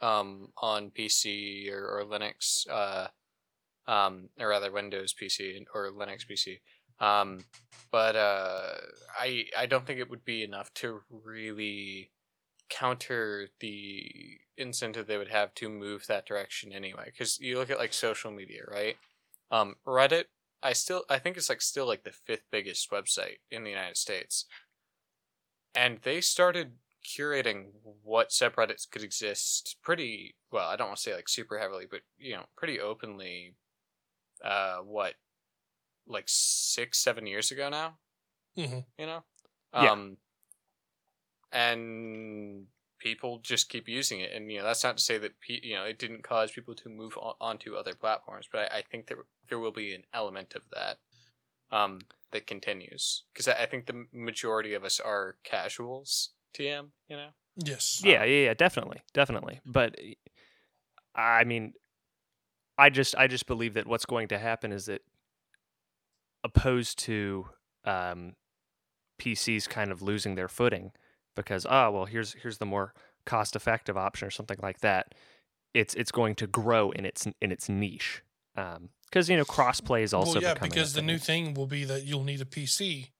[0.00, 3.08] um, on PC or, or Linux, uh,
[3.90, 6.58] um, or rather Windows PC or Linux PC.
[6.98, 7.44] Um,
[7.92, 8.68] but uh,
[9.18, 12.10] I I don't think it would be enough to really
[12.68, 17.04] counter the incentive they would have to move that direction anyway.
[17.06, 18.96] Because you look at like social media, right?
[19.50, 20.24] Um, Reddit,
[20.62, 23.96] I still I think it's like still like the fifth biggest website in the United
[23.96, 24.46] States,
[25.74, 26.72] and they started
[27.06, 30.68] curating what subreddits could exist pretty well.
[30.68, 33.56] I don't want to say like super heavily, but you know, pretty openly.
[34.44, 35.14] Uh, what,
[36.06, 37.98] like six, seven years ago now?
[38.56, 38.86] Mhm.
[38.98, 39.24] You know,
[39.74, 39.92] Yeah.
[39.92, 40.18] um,
[41.52, 42.66] and
[42.98, 45.74] people just keep using it, and you know that's not to say that pe- you
[45.74, 49.06] know it didn't cause people to move on- onto other platforms, but I, I think
[49.06, 50.98] there there will be an element of that,
[51.70, 52.00] um,
[52.32, 56.32] that continues because I, I think the majority of us are casuals.
[56.58, 57.28] TM, you know.
[57.56, 58.00] yes.
[58.04, 59.60] Yeah, yeah, yeah, definitely, definitely.
[59.64, 60.14] But eh,
[61.14, 61.72] I mean,
[62.78, 65.02] I just, I just believe that what's going to happen is that,
[66.44, 67.46] opposed to
[67.84, 68.34] um,
[69.18, 70.92] PCs kind of losing their footing
[71.34, 75.14] because oh well, here's here's the more cost-effective option or something like that.
[75.74, 78.22] It's it's going to grow in its in its niche
[78.54, 81.06] because you know crossplay is also well, yeah, because the thing.
[81.06, 83.10] new thing will be that you'll need a PC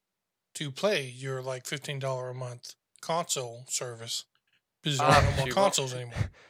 [0.55, 2.75] to play your like fifteen dollar a month
[3.07, 4.25] console service
[4.83, 6.15] because there Ah, are no more consoles anymore.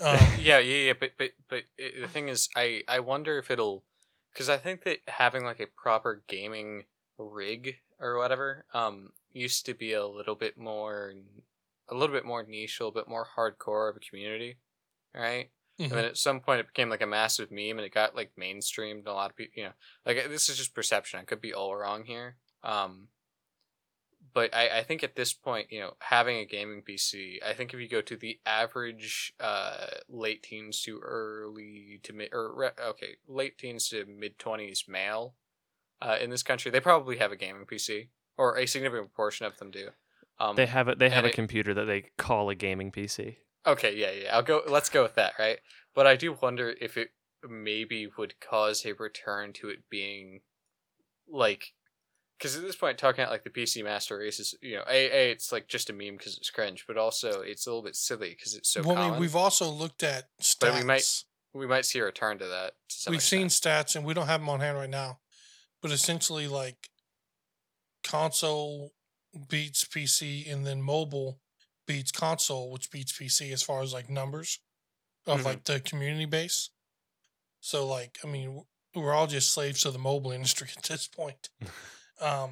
[0.00, 0.92] Um, yeah, yeah, yeah.
[0.98, 3.84] But but but i- the thing is, I I wonder if it'll,
[4.32, 6.84] because I think that having like a proper gaming
[7.18, 11.12] rig or whatever, um, used to be a little bit more,
[11.88, 14.56] a little bit more niche, a little bit more hardcore of a community,
[15.14, 15.50] right?
[15.78, 15.84] mhm.
[15.90, 18.32] And then at some point, it became like a massive meme, and it got like
[18.36, 18.98] mainstreamed.
[19.00, 19.72] And a lot of people, you know,
[20.06, 21.20] like this is just perception.
[21.20, 22.36] I could be all wrong here.
[22.62, 23.08] Um,
[24.34, 27.74] but I, I think at this point, you know, having a gaming PC, I think
[27.74, 33.16] if you go to the average uh, late teens to early to mid, or okay,
[33.28, 35.34] late teens to mid twenties male
[36.00, 39.58] uh, in this country, they probably have a gaming PC, or a significant portion of
[39.58, 39.88] them do.
[40.40, 43.36] Um, they have a they have a it- computer that they call a gaming PC.
[43.64, 44.36] Okay, yeah, yeah.
[44.36, 44.62] I'll go.
[44.66, 45.58] Let's go with that, right?
[45.94, 47.10] But I do wonder if it
[47.48, 50.40] maybe would cause a return to it being
[51.28, 51.72] like,
[52.42, 55.10] because at this point, talking about like the PC Master Race is, you know, a,
[55.10, 57.94] a it's like just a meme because it's cringe, but also it's a little bit
[57.94, 59.10] silly because it's so well, I common.
[59.12, 60.58] mean, we've also looked at stats.
[60.60, 61.24] But we might-
[61.54, 62.72] we might see a return to that.
[62.88, 65.20] To some we've seen stats and we don't have them on hand right now
[65.82, 66.88] but essentially like
[68.04, 68.92] console
[69.48, 71.38] beats pc and then mobile
[71.86, 74.60] beats console which beats pc as far as like numbers
[75.26, 75.44] of Mhm.
[75.44, 76.70] like the community base
[77.60, 81.50] so like i mean we're all just slaves to the mobile industry at this point
[82.22, 82.50] um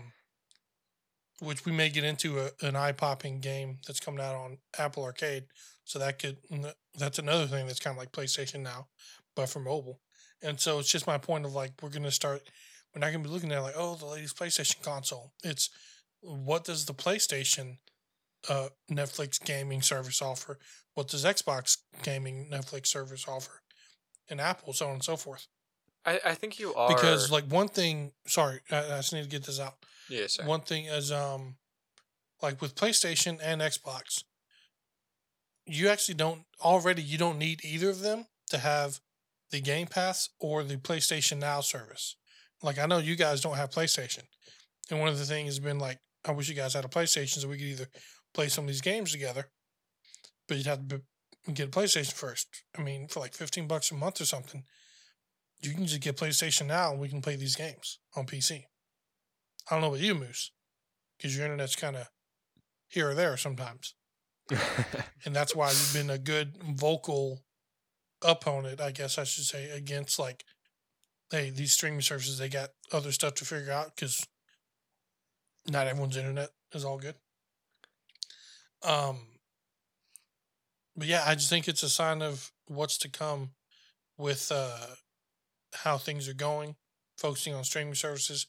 [1.42, 5.44] which we may get into a, an eye-popping game that's coming out on apple arcade
[5.84, 6.36] so that could
[6.98, 8.86] that's another thing that's kind of like playstation now
[9.34, 10.00] but for mobile
[10.42, 12.42] and so it's just my point of like we're gonna start
[12.94, 15.32] we're not gonna be looking at like, oh, the latest PlayStation console.
[15.44, 15.70] It's
[16.20, 17.78] what does the PlayStation
[18.48, 20.58] uh Netflix gaming service offer?
[20.94, 23.62] What does Xbox gaming Netflix service offer?
[24.28, 25.46] And Apple, so on and so forth.
[26.04, 29.28] I, I think you are Because like one thing sorry, I, I just need to
[29.28, 29.74] get this out.
[30.08, 30.26] yeah.
[30.44, 31.56] One thing is um
[32.42, 34.24] like with PlayStation and Xbox,
[35.66, 39.00] you actually don't already you don't need either of them to have
[39.50, 42.16] the Game Pass or the PlayStation Now service.
[42.62, 44.22] Like I know you guys don't have PlayStation.
[44.90, 47.38] And one of the things has been like I wish you guys had a PlayStation
[47.38, 47.86] so we could either
[48.34, 49.46] play some of these games together.
[50.48, 50.98] But you'd have to
[51.46, 52.48] be, get a PlayStation first.
[52.76, 54.64] I mean, for like 15 bucks a month or something,
[55.62, 58.64] you can just get PlayStation Now and we can play these games on PC.
[59.70, 60.52] I don't know about you, Moose,
[61.16, 62.08] because your internet's kind of
[62.88, 63.94] here or there sometimes.
[65.24, 67.42] And that's why you've been a good vocal
[68.22, 70.44] opponent, I guess I should say, against like,
[71.30, 74.26] hey, these streaming services, they got other stuff to figure out because
[75.68, 77.14] not everyone's internet is all good.
[78.82, 79.18] Um,
[80.96, 83.50] but yeah, I just think it's a sign of what's to come
[84.16, 84.86] with uh,
[85.74, 86.76] how things are going,
[87.16, 88.46] focusing on streaming services.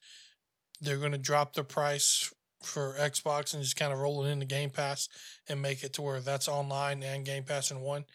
[0.79, 4.45] They're going to drop the price for Xbox and just kind of roll it into
[4.45, 5.09] Game Pass
[5.47, 8.05] and make it to where that's online and Game Pass in one.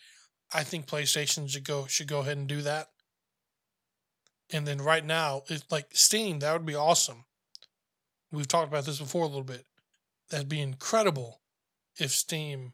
[0.52, 2.88] I think PlayStation should go should go ahead and do that.
[4.52, 7.24] And then right now, it's like Steam, that would be awesome.
[8.30, 9.64] We've talked about this before a little bit.
[10.30, 11.40] That'd be incredible
[11.98, 12.72] if Steam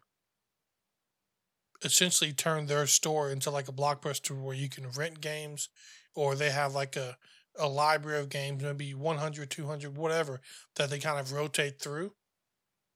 [1.83, 5.69] essentially turned their store into like a blockbuster where you can rent games
[6.15, 7.17] or they have like a,
[7.57, 10.41] a library of games, maybe 100, 200, whatever,
[10.75, 12.13] that they kind of rotate through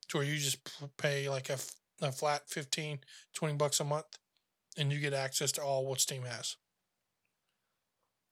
[0.09, 0.57] to where you just
[0.97, 1.57] pay like a,
[2.01, 2.99] a flat 15,
[3.33, 4.05] 20 bucks a month
[4.77, 6.55] and you get access to all what Steam has.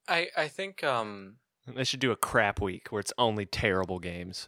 [0.08, 4.48] I I think um they should do a crap week where it's only terrible games.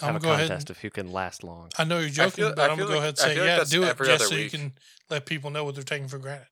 [0.00, 0.48] I'm Have a gonna go ahead.
[0.48, 1.70] contest And, of who can last long.
[1.78, 3.44] I know you're joking, feel- but I I'm gonna go like- ahead and say, feel
[3.44, 4.72] like yeah, do it just other so you can
[5.10, 6.48] let people know what they're taking for granted.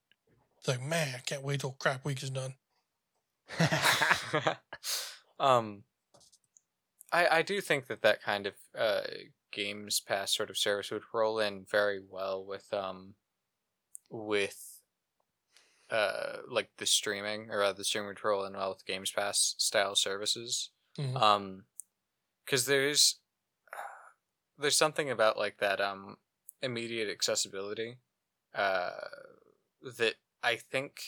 [0.66, 2.54] It's like, man, I can't wait till crap week is done.
[5.38, 5.84] um
[7.12, 9.02] I I do think that that kind of uh
[9.52, 13.14] games pass sort of service would roll in very well with um
[14.10, 14.80] with
[15.90, 19.54] uh like the streaming or uh, the streaming would roll in well with games pass
[19.58, 21.16] style services Mhm.
[21.22, 21.66] um
[22.44, 23.20] because there's
[24.58, 26.16] there's something about like that um
[26.62, 27.98] immediate accessibility
[28.54, 28.90] uh
[29.98, 30.16] that
[30.50, 31.00] i think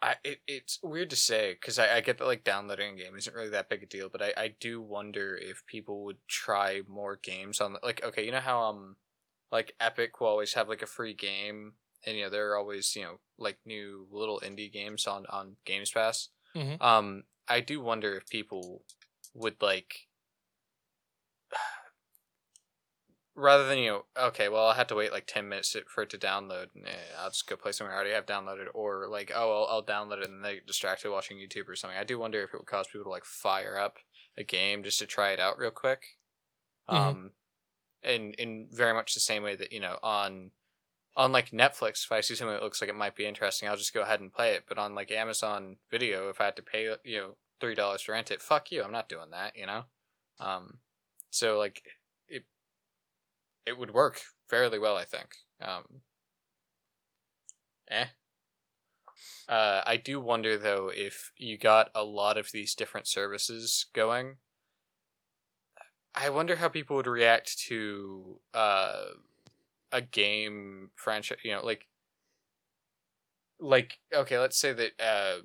[0.00, 3.16] I, it, it's weird to say because I, I get that like downloading a game
[3.16, 6.82] isn't really that big a deal, but I, I do wonder if people would try
[6.86, 8.96] more games on like okay you know how um
[9.50, 11.74] like Epic will always have like a free game
[12.06, 15.56] and you know there are always you know like new little indie games on on
[15.64, 16.28] Games Pass.
[16.54, 16.80] Mhm.
[16.80, 18.84] Um, I do wonder if people
[19.34, 20.08] would like
[23.38, 26.10] rather than you know okay well I'll have to wait like ten minutes for it
[26.10, 26.68] to download.
[26.84, 29.84] Eh, I'll just go play something I already have downloaded, or like oh I'll, I'll
[29.84, 31.98] download it and then they get distracted watching YouTube or something.
[31.98, 33.98] I do wonder if it would cause people to like fire up
[34.36, 36.02] a game just to try it out real quick.
[36.90, 36.96] Mhm.
[36.96, 37.32] Um,
[38.02, 40.52] in in very much the same way that you know on
[41.16, 43.76] on like Netflix, if I see something that looks like it might be interesting, I'll
[43.76, 44.64] just go ahead and play it.
[44.68, 48.12] But on like Amazon Video, if I had to pay you know three dollars to
[48.12, 49.56] rent it, fuck you, I'm not doing that.
[49.56, 49.84] You know,
[50.40, 50.80] um,
[51.30, 51.82] so like
[53.68, 55.28] it would work fairly well, I think.
[55.60, 56.00] Um,
[57.90, 58.06] eh.
[59.48, 64.36] Uh, I do wonder though if you got a lot of these different services going.
[66.14, 69.04] I wonder how people would react to uh,
[69.92, 71.38] a game franchise.
[71.44, 71.86] You know, like,
[73.60, 75.42] like okay, let's say that uh,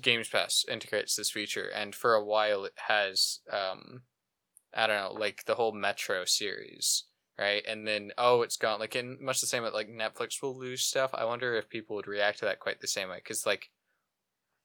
[0.00, 4.02] Games Pass integrates this feature, and for a while it has, um,
[4.72, 7.04] I don't know, like the whole Metro series,
[7.40, 7.64] right?
[7.66, 8.78] And then oh, it's gone.
[8.78, 11.10] Like in much the same way, like Netflix will lose stuff.
[11.14, 13.70] I wonder if people would react to that quite the same way, because like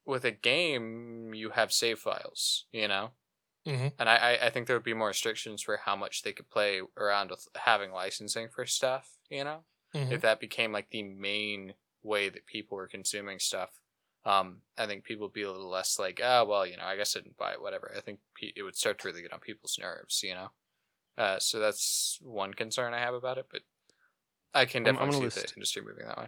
[0.06, 3.12] with a game, you have save files, you know?
[3.66, 3.94] Mhm.
[3.98, 6.82] And I, I, think there would be more restrictions for how much they could play
[6.98, 9.66] around with having licensing for stuff, you know?
[9.96, 10.12] Mhm.
[10.12, 11.74] If that became like the main
[12.04, 13.80] way that people were consuming stuff,
[14.24, 16.96] um, I think people would be a little less like, oh, well, you know, I
[16.96, 17.92] guess I didn't buy it, whatever.
[17.98, 20.52] I think it would start to really get on people's nerves, you know?
[21.18, 23.62] Uh, so that's one concern I have about it, but
[24.54, 26.28] I can I'm- I'm definitely see list- the industry moving that way.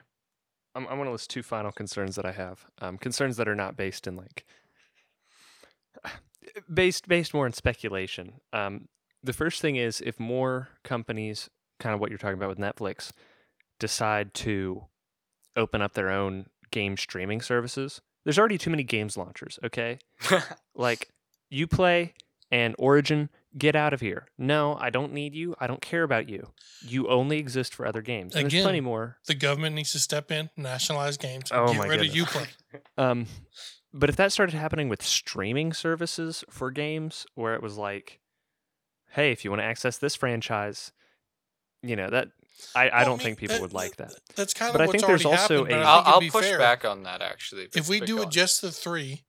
[0.75, 2.65] I'm, I'm going to list two final concerns that I have.
[2.79, 4.45] Um, concerns that are not based in like
[6.73, 8.33] based based more in speculation.
[8.53, 8.87] Um,
[9.23, 13.11] the first thing is if more companies, kind of what you're talking about with Netflix,
[13.79, 14.85] decide to
[15.55, 18.01] open up their own game streaming services.
[18.23, 19.57] There's already too many games launchers.
[19.63, 19.99] Okay,
[20.75, 21.09] like
[21.51, 22.13] UPlay
[22.51, 24.27] and Origin, get out of here.
[24.37, 25.55] No, I don't need you.
[25.59, 26.51] I don't care about you.
[26.85, 28.35] You only exist for other games.
[28.35, 29.17] And there's plenty more.
[29.25, 32.21] The government needs to step in, nationalize games, Oh get my rid goodness.
[32.21, 32.47] of UPlay.
[32.97, 33.25] Um,
[33.93, 38.19] but if that started happening with streaming services for games, where it was like,
[39.11, 40.91] hey, if you want to access this franchise,
[41.81, 42.29] you know that
[42.75, 44.13] I, I Well, don't mean, think people uh, would like that.
[44.35, 44.73] That's kind of.
[44.73, 45.71] But of I what's think there's already also happened.
[45.73, 46.57] a- but I I'll, I'll push fair.
[46.57, 47.67] back on that actually.
[47.75, 48.31] If we do go it on.
[48.31, 49.23] just the three,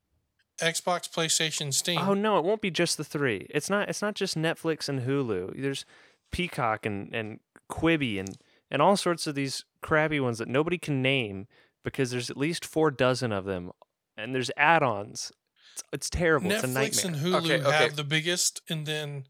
[0.60, 1.98] Xbox, PlayStation, Steam.
[2.00, 3.46] Oh no, it won't be just the three.
[3.50, 3.88] It's not.
[3.88, 5.60] It's not just Netflix and Hulu.
[5.60, 5.84] There's
[6.32, 7.40] Peacock and and
[7.70, 8.36] Quibi and
[8.70, 11.46] and all sorts of these crappy ones that nobody can name
[11.84, 13.70] because there's at least four dozen of them,
[14.16, 15.32] and there's add-ons.
[15.74, 16.50] It's, it's terrible.
[16.50, 17.06] it's a Netflix nightmare.
[17.06, 17.76] and Hulu Okay, okay.
[17.84, 19.24] have the biggest, and then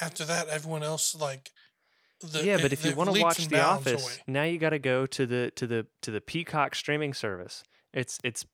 [0.00, 1.50] after that, everyone else like.
[2.20, 4.12] The, yeah, it- but if you want to watch The Office, away.
[4.28, 7.64] now you got to go to the to the to the Peacock streaming service.
[7.92, 8.46] It's it's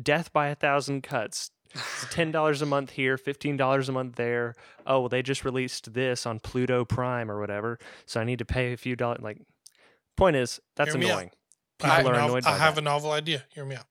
[0.00, 1.50] death by a thousand cuts.
[1.74, 4.54] It's ten dollars a month here, fifteen dollars a month there.
[4.86, 8.44] Oh, well, they just released this on Pluto Prime or whatever, so I need to
[8.44, 9.20] pay a few dollars.
[9.22, 9.40] Like,
[10.16, 11.30] point is, that's Hear annoying.
[11.78, 12.80] People a are nov- annoyed I by have that.
[12.82, 13.44] a novel idea.
[13.50, 13.86] Hear me out.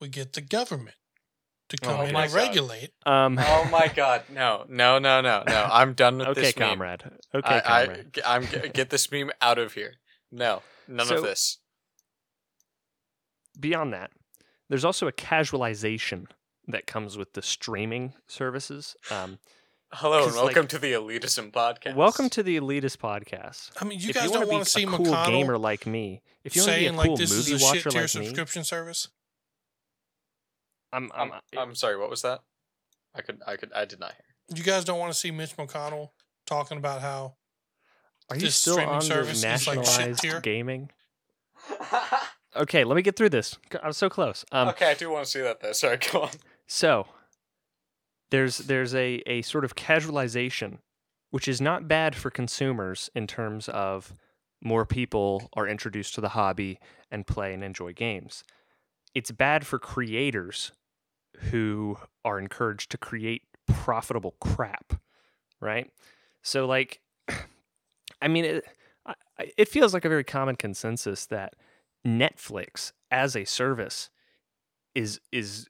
[0.00, 0.96] We get the government
[1.68, 2.32] to come Oh in and God.
[2.32, 2.90] regulate.
[3.04, 5.68] Um, oh my god, no, no, no, no, no!
[5.70, 6.68] I'm done with okay, this meme.
[6.70, 7.02] comrade.
[7.34, 8.18] Okay, I, comrade.
[8.24, 9.94] I, I'm get this meme out of here.
[10.32, 11.58] No, none So- of this.
[13.58, 14.10] Beyond that,
[14.68, 16.26] there's also a casualization
[16.70, 18.96] that comes with the streaming services.
[19.10, 19.38] Um,
[19.92, 21.94] Hello and 'cause, like- welcome to the Elitism podcast.
[21.96, 23.70] welcome to the Elitist podcast.
[23.80, 25.06] I mean, you if guys you don't want want to to see be a cool
[25.06, 27.50] McConnell gamer like me, if you want to be a saying cool like this is
[27.50, 29.08] movie a watcher shit tier like me, subscription service.
[30.92, 31.96] I'm, I'm, I'm, I'm sorry.
[31.96, 32.40] What was that?
[33.14, 34.56] I could, I could, I did not hear.
[34.56, 36.10] You guys don't want to see Mitch McConnell
[36.46, 37.34] talking about how
[38.28, 40.40] are you this still streaming on service the is like nationalized tier?
[40.40, 40.90] gaming?
[42.56, 43.56] Okay, let me get through this.
[43.80, 44.44] I'm so close.
[44.50, 45.70] Um, okay, I do want to see that though.
[45.70, 46.30] Sorry, go on.
[46.72, 47.08] So
[48.30, 50.78] there's there's a, a sort of casualization,
[51.32, 54.14] which is not bad for consumers in terms of
[54.62, 56.78] more people are introduced to the hobby
[57.10, 58.44] and play and enjoy games.
[59.16, 60.70] It's bad for creators
[61.50, 64.92] who are encouraged to create profitable crap,
[65.60, 65.90] right?
[66.42, 67.00] So like
[68.22, 68.64] I mean it
[69.56, 71.54] it feels like a very common consensus that
[72.06, 74.08] Netflix as a service
[74.94, 75.66] is is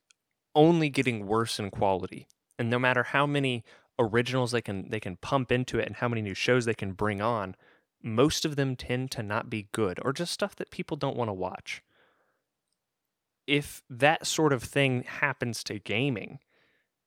[0.54, 2.26] only getting worse in quality.
[2.58, 3.64] And no matter how many
[3.98, 6.92] originals they can they can pump into it and how many new shows they can
[6.92, 7.54] bring on,
[8.02, 11.28] most of them tend to not be good or just stuff that people don't want
[11.28, 11.82] to watch.
[13.46, 16.38] If that sort of thing happens to gaming,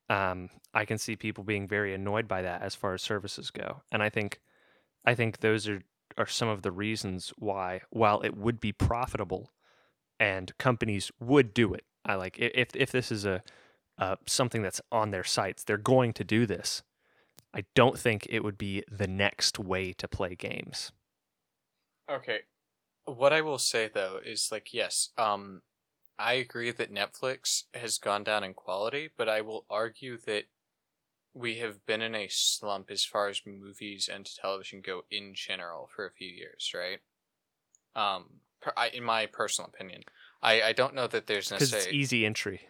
[0.09, 3.83] um, I can see people being very annoyed by that as far as services go.
[3.91, 4.39] And I think
[5.05, 5.81] I think those are
[6.17, 9.51] are some of the reasons why while it would be profitable
[10.19, 11.85] and companies would do it.
[12.05, 13.43] I like if if this is a
[13.99, 16.83] uh, something that's on their sites, they're going to do this.
[17.53, 20.91] I don't think it would be the next way to play games.
[22.09, 22.41] Okay.
[23.05, 25.63] What I will say though is like yes, um
[26.19, 30.45] I agree that Netflix has gone down in quality, but I will argue that
[31.33, 35.87] we have been in a slump as far as movies and television go in general
[35.87, 37.01] for a few years, right?
[37.95, 40.03] Um per, I, in my personal opinion.
[40.43, 42.61] I, I don't know that there's Because it's necessarily easy entry,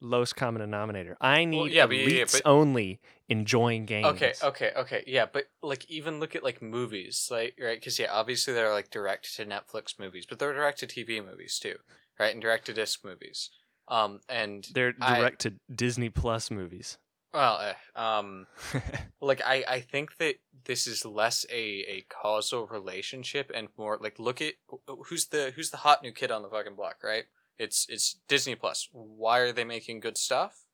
[0.00, 1.16] lowest common denominator.
[1.20, 4.06] I need yeah, but yeah, yeah, elites but- only enjoying games.
[4.06, 5.04] Okay, okay, okay.
[5.06, 7.78] Yeah, but like even look at like movies, like right?
[7.78, 11.58] Because yeah, obviously they're like direct to Netflix movies, but they're direct to TV movies
[11.58, 11.76] too,
[12.18, 12.32] right?
[12.32, 13.50] And direct to disc movies.
[13.88, 16.96] Um, and They're I- direct to Disney Plus movies.
[17.32, 18.46] Well, eh, um,
[19.20, 24.18] like I I think that this is less a a causal relationship and more like
[24.18, 24.54] look at
[25.06, 27.24] who's the who's the hot new kid on the fucking block, right?
[27.58, 28.88] It's it's Disney Plus.
[28.92, 30.64] Why are they making good stuff?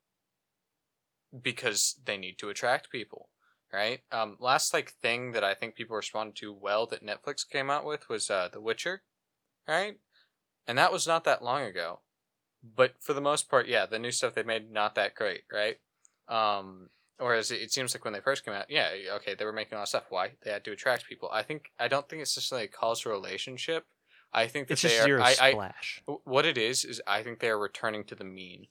[1.43, 3.29] Because they need to attract people,
[3.73, 4.01] right?
[4.11, 7.85] Um, last like thing that I think people responded to well that Netflix came out
[7.85, 9.03] with was uh, The Witcher,
[9.69, 9.97] right?
[10.67, 12.01] And that was not that long ago,
[12.63, 15.77] but for the most part, yeah, the new stuff they made not that great, right?
[16.29, 19.53] Um, whereas it, it seems like when they first came out, yeah, okay, they were
[19.53, 20.05] making a lot of stuff.
[20.11, 21.29] Why they had to attract people?
[21.33, 23.85] I think I don't think it's just like a causal relationship.
[24.33, 25.21] I think that It's they are.
[25.21, 26.03] I, I, splash.
[26.07, 28.67] w- what it is is I think they are returning to the mean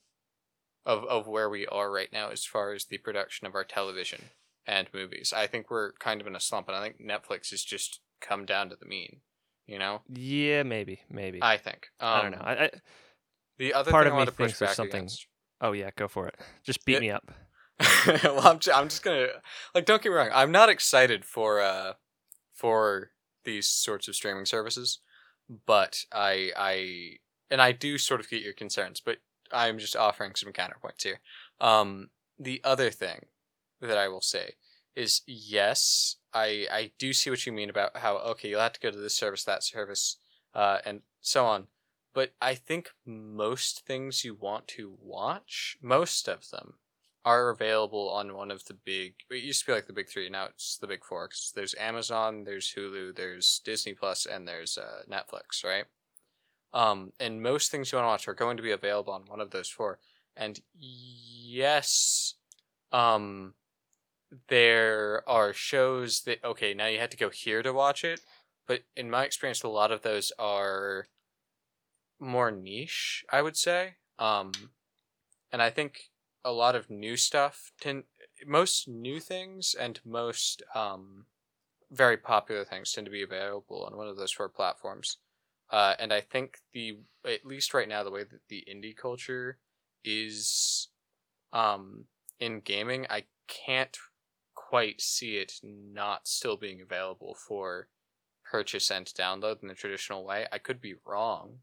[0.85, 4.25] of of where we are right now as far as the production of our television
[4.67, 5.33] and movies.
[5.35, 8.45] I think we're kind of in a slump, and I think Netflix has just come
[8.45, 9.21] down to the mean.
[9.65, 11.39] You know, yeah, maybe, maybe.
[11.41, 11.87] I think.
[11.99, 12.41] Um, I don't know.
[12.43, 12.69] I, I,
[13.57, 15.25] The other Part thing of I me want to push thinks there's back something- against.
[15.61, 16.35] oh yeah, go for it.
[16.63, 16.99] Just beat Yeah.
[16.99, 17.31] me up.
[18.23, 19.27] well, I'm, ju- I'm just gonna
[19.73, 19.85] like.
[19.85, 20.29] Don't get me wrong.
[20.33, 21.93] I'm not excited for uh
[22.53, 23.11] for
[23.43, 24.99] these sorts of streaming services,
[25.65, 27.17] but I I
[27.51, 29.17] and I do sort of get your concerns, but
[29.51, 31.19] I'm just offering some counterpoints here.
[31.59, 32.09] Um,
[32.39, 33.25] the other thing
[33.81, 34.53] that I will say
[34.95, 38.79] is yes, I I do see what you mean about how okay you'll have to
[38.79, 40.17] go to this service, that service,
[40.53, 41.67] uh, and so on.
[42.13, 46.75] But I think most things you want to watch, most of them,
[47.25, 49.15] are available on one of the big.
[49.31, 50.29] It used to be like the big three.
[50.29, 51.27] Now it's the big four.
[51.27, 55.63] 'cause there's Amazon, there's Hulu, there's Disney Plus, and there's uh, Netflix.
[55.63, 55.85] Right.
[56.73, 59.41] Um, and most things you want to watch are going to be available on one
[59.41, 59.99] of those four.
[60.37, 62.35] And yes,
[62.91, 63.55] um,
[64.49, 68.21] there are shows that okay now you had to go here to watch it,
[68.67, 71.07] but in my experience, a lot of those are
[72.19, 73.25] more niche.
[73.31, 73.95] I would say.
[74.19, 74.51] Um,
[75.51, 76.11] and I think
[76.45, 78.03] a lot of new stuff tend
[78.45, 81.25] most new things and most um
[81.91, 85.17] very popular things tend to be available on one of those four platforms.
[85.71, 89.57] Uh and i think the at least right now the way that the indie culture
[90.03, 90.89] is
[91.51, 92.05] um
[92.39, 93.97] in gaming i can't
[94.53, 97.87] quite see it not still being available for
[98.43, 100.47] purchase and download in the traditional way.
[100.51, 101.59] I could be wrong.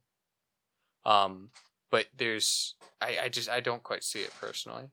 [1.05, 1.51] Um
[1.93, 4.87] but there's I, I just I don't quite see it personally.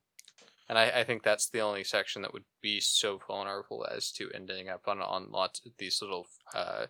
[0.67, 4.29] And I, I think that's the only section that would be so vulnerable as to
[4.35, 6.85] ending up on on lots of these little uh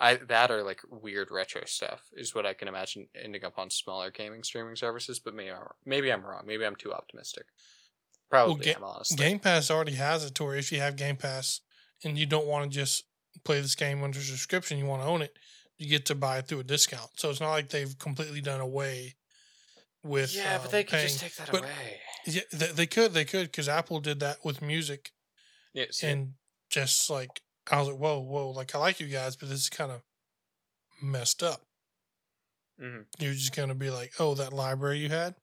[0.00, 3.70] I that or like weird retro stuff is what I can imagine ending up on
[3.70, 6.44] smaller gaming streaming services, but maybe I'm, maybe I'm wrong.
[6.46, 7.44] Maybe I'm too optimistic.
[8.30, 9.16] Probably Ga- am honestly.
[9.16, 11.60] Game Pass already has it to where if you have Game Pass
[12.02, 13.04] and you don't want to just
[13.44, 15.36] play this game under subscription, you want to own it,
[15.76, 17.10] you get to buy it through a discount.
[17.16, 19.16] So it's not like they've completely done away
[20.02, 21.08] with yeah, but um, they could paying.
[21.08, 22.00] just take that but- away.
[22.26, 25.10] Yeah, they, they could, they could, because Apple did that with music,
[25.72, 26.34] Yeah, see, and
[26.68, 27.40] just like
[27.70, 30.02] I was like, whoa, whoa, like I like you guys, but this is kind of
[31.02, 31.62] messed up.
[32.80, 33.06] Mhm.
[33.18, 35.34] You're just gonna be like, oh, that library you had,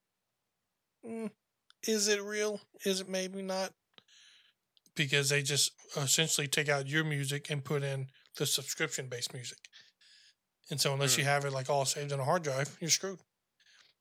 [1.04, 1.30] mm,
[1.86, 2.60] is it real?
[2.84, 3.72] Is it maybe not?
[4.94, 8.06] Because they just essentially take out your music and put in
[8.36, 9.58] the subscription based music.
[10.70, 11.18] And so unless Mm.
[11.18, 13.18] you have it like all saved on a hard drive, you're screwed.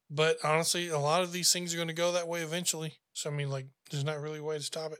[0.09, 2.99] But honestly, a lot of these things are going to go that way eventually.
[3.13, 4.99] So I mean, like, there's not really a way to stop it.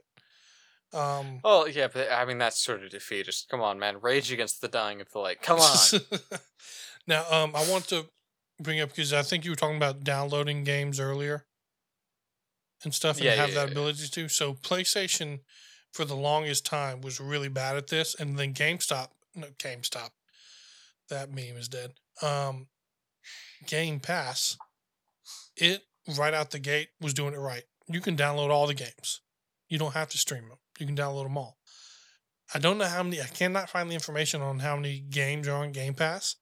[0.96, 3.48] Um, Well, yeah, but I mean that's sort of defeatist.
[3.48, 5.42] Come on, man, rage against the dying of the light.
[5.42, 6.00] Come on.
[7.06, 8.06] now, um, I want to
[8.60, 11.44] bring up because I think you were talking about downloading games earlier
[12.84, 13.72] and stuff, and Yeah, have yeah, that yeah.
[13.72, 14.28] ability to.
[14.28, 15.40] So PlayStation,
[15.92, 20.10] for the longest time, was really bad at this, and then GameStop, no GameStop,
[21.08, 21.92] that meme is dead.
[22.22, 22.68] Um,
[23.66, 24.56] Game Pass,
[25.60, 25.82] it
[26.16, 27.64] right out the gate was doing it right.
[27.86, 29.20] You can download all the games.
[29.68, 30.58] You don't have to stream them.
[30.78, 31.58] You can download them all.
[32.54, 33.20] I don't know how many.
[33.20, 36.36] I cannot find the information on how many games are on Game Pass,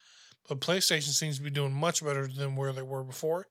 [0.48, 3.48] but PlayStation seems to be doing much better than where they were before.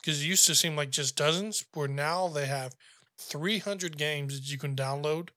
[0.00, 2.76] Because it used to seem like just dozens, where now they have
[3.18, 5.30] 300 games that you can download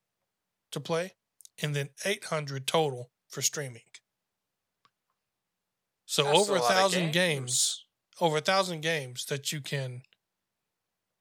[0.71, 1.13] to play,
[1.61, 3.81] and then 800 total for streaming.
[6.05, 7.85] So That's over a thousand games
[8.19, 10.01] over a thousand games that you can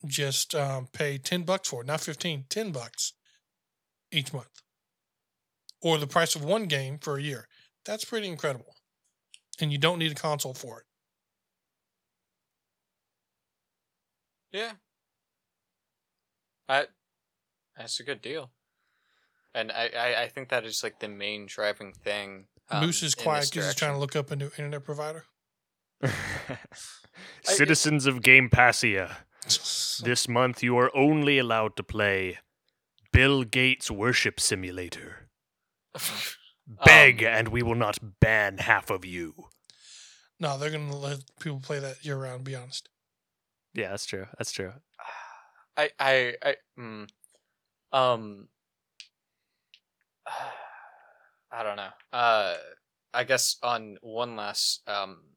[0.07, 3.13] just um, pay 10 bucks for not 15 10 bucks
[4.13, 4.63] each month
[5.83, 7.49] or the price of one game for a year
[7.85, 8.77] that's pretty incredible
[9.61, 10.87] and you don't need a console for it
[14.57, 14.73] Yeah.
[16.69, 16.87] I
[17.77, 18.51] that's a good deal.
[19.55, 22.47] And I, I, I think that is like the main driving thing.
[22.71, 25.25] um, moose is quiet because he's trying to look up a new internet provider
[27.45, 29.19] Citizens of Game Passia,
[30.03, 32.39] this month you are only allowed to play
[33.13, 35.29] Bill Gates Worship Simulator.
[36.85, 39.49] Beg, Um, and we will not ban half of you.
[40.41, 42.89] no they're gonna let people play that year round be honest
[43.73, 44.27] Yeah, that's true.
[44.39, 44.73] That's true.
[45.77, 47.09] I I I mm,
[47.93, 48.49] um
[51.53, 51.91] I don't know.
[52.13, 52.55] Uh
[53.15, 55.36] I guess on one last um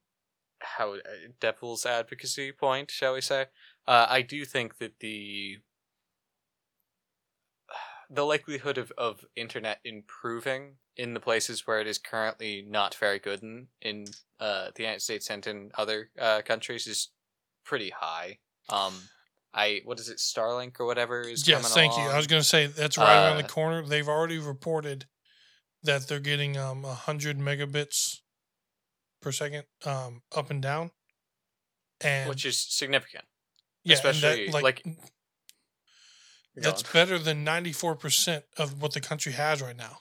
[0.77, 0.99] how uh,
[1.39, 3.45] devil's advocacy point, shall we say?
[3.87, 5.57] Uh, I do think that the
[8.09, 13.19] the likelihood of, of internet improving in the places where it is currently not very
[13.19, 14.05] good in in
[14.39, 17.09] uh, the United States and in other uh, countries is
[17.63, 18.39] pretty high.
[18.69, 18.93] Um,
[19.53, 22.03] I what is it, Starlink or whatever is Yes, thank you.
[22.03, 23.85] I was going to say that's right around the Uh, corner.
[23.85, 25.05] They've already reported
[25.83, 28.19] that they're getting um 100 megabits
[29.21, 30.91] per second um up and down.
[32.01, 33.25] And which is significant.
[33.83, 34.83] yeah, and that, especially, like-
[36.55, 39.99] Go that's better than 94% of what the country has right now.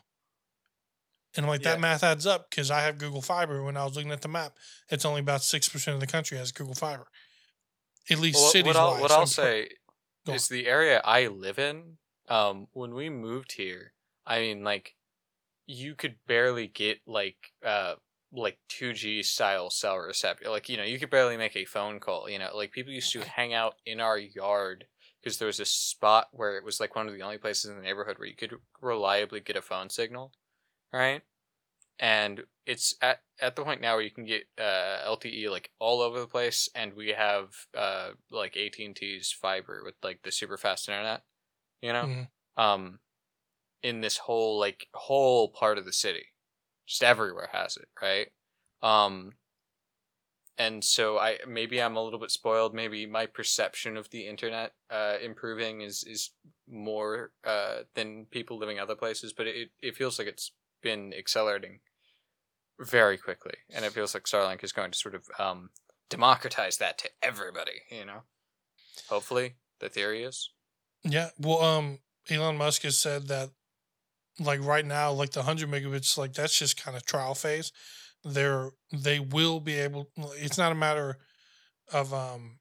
[1.37, 3.63] And like that math adds up because I have Google Fiber.
[3.63, 4.57] When I was looking at the map,
[4.89, 7.07] it's only about 6% of the country has Google Fiber.
[8.11, 9.69] At least Well, cities what I'll, what I'll I'm say
[10.27, 11.99] Go is the area I live in.
[12.29, 13.93] Um, when we moved here,
[14.27, 14.95] I mean, like,
[15.67, 17.95] you could barely get like uh
[18.33, 20.51] like two G style cell reception.
[20.51, 22.29] Like, you know, you could barely make a phone call.
[22.29, 24.87] You know, like people used to hang out in our yard
[25.23, 27.77] because there was a spot where it was like one of the only places in
[27.77, 30.33] the neighborhood where you could reliably get a phone signal,
[30.93, 31.23] right?
[32.01, 36.01] And it's at at the point now where you can get uh, LTE like all
[36.01, 40.31] over the place, and we have uh like AT and T's fiber with like the
[40.33, 41.25] super fast internet,
[41.83, 42.29] you know, Mhm.
[42.57, 43.01] um,
[43.83, 46.27] in this whole like whole part of the city,
[46.89, 48.29] just everywhere has it, right?
[48.83, 49.33] Um,
[50.57, 52.75] and so I maybe I'm a little bit spoiled.
[52.75, 56.31] Maybe my perception of the internet uh improving is is
[56.69, 61.81] more uh than people living other places, but it it feels like it's been accelerating
[62.81, 65.71] very quickly, and it feels like Starlink is going to sort of um
[66.11, 67.83] democratize that to everybody.
[67.91, 68.23] You know,
[69.09, 70.51] hopefully the theory is.
[71.05, 71.31] Yeah.
[71.39, 73.51] Well, um, Elon Musk has said that,
[74.39, 77.73] like right now, like the hundred megabits, like that's just kind of trial phase.
[78.25, 80.11] They're they will be able.
[80.37, 81.19] It's not a matter
[81.93, 82.59] of um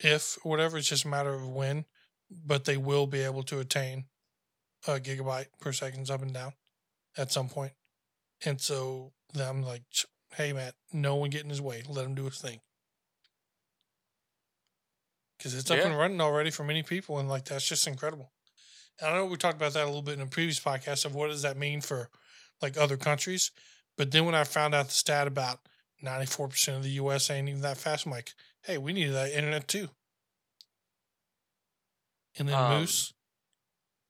[0.00, 0.78] if or whatever.
[0.78, 1.84] It's just a matter of when.
[2.30, 4.06] But they will be able to attain
[4.88, 6.52] a gigabyte per seconds up and down
[7.16, 7.72] at some point.
[8.44, 9.82] And so I'm like,
[10.34, 11.82] hey man, no one get in his way.
[11.88, 12.60] Let him do his thing.
[15.38, 15.86] Because it's up Yeah.
[15.86, 18.32] and running already for many people, and like that's just incredible.
[19.02, 21.28] I know we talked about that a little bit in a previous podcast of what
[21.28, 22.08] does that mean for
[22.62, 23.50] like other countries.
[23.96, 25.60] But then when I found out the stat about
[26.04, 28.32] 94% of the US ain't even that fast, I'm like,
[28.62, 29.88] hey, we need that internet too.
[32.38, 33.12] And then Um, Moose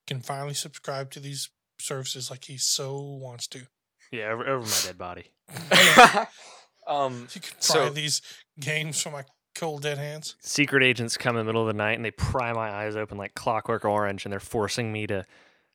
[0.06, 3.66] can finally subscribe to these services like he so wants to.
[4.12, 5.32] Yeah, over, over my dead body.
[6.86, 7.28] um.
[7.34, 8.22] You can try So- these
[8.58, 9.24] games from my
[9.58, 10.36] cold dead hands.
[10.40, 13.18] Secret agents come in the middle of the night and they pry my eyes open
[13.18, 15.24] like clockwork orange and they're forcing me to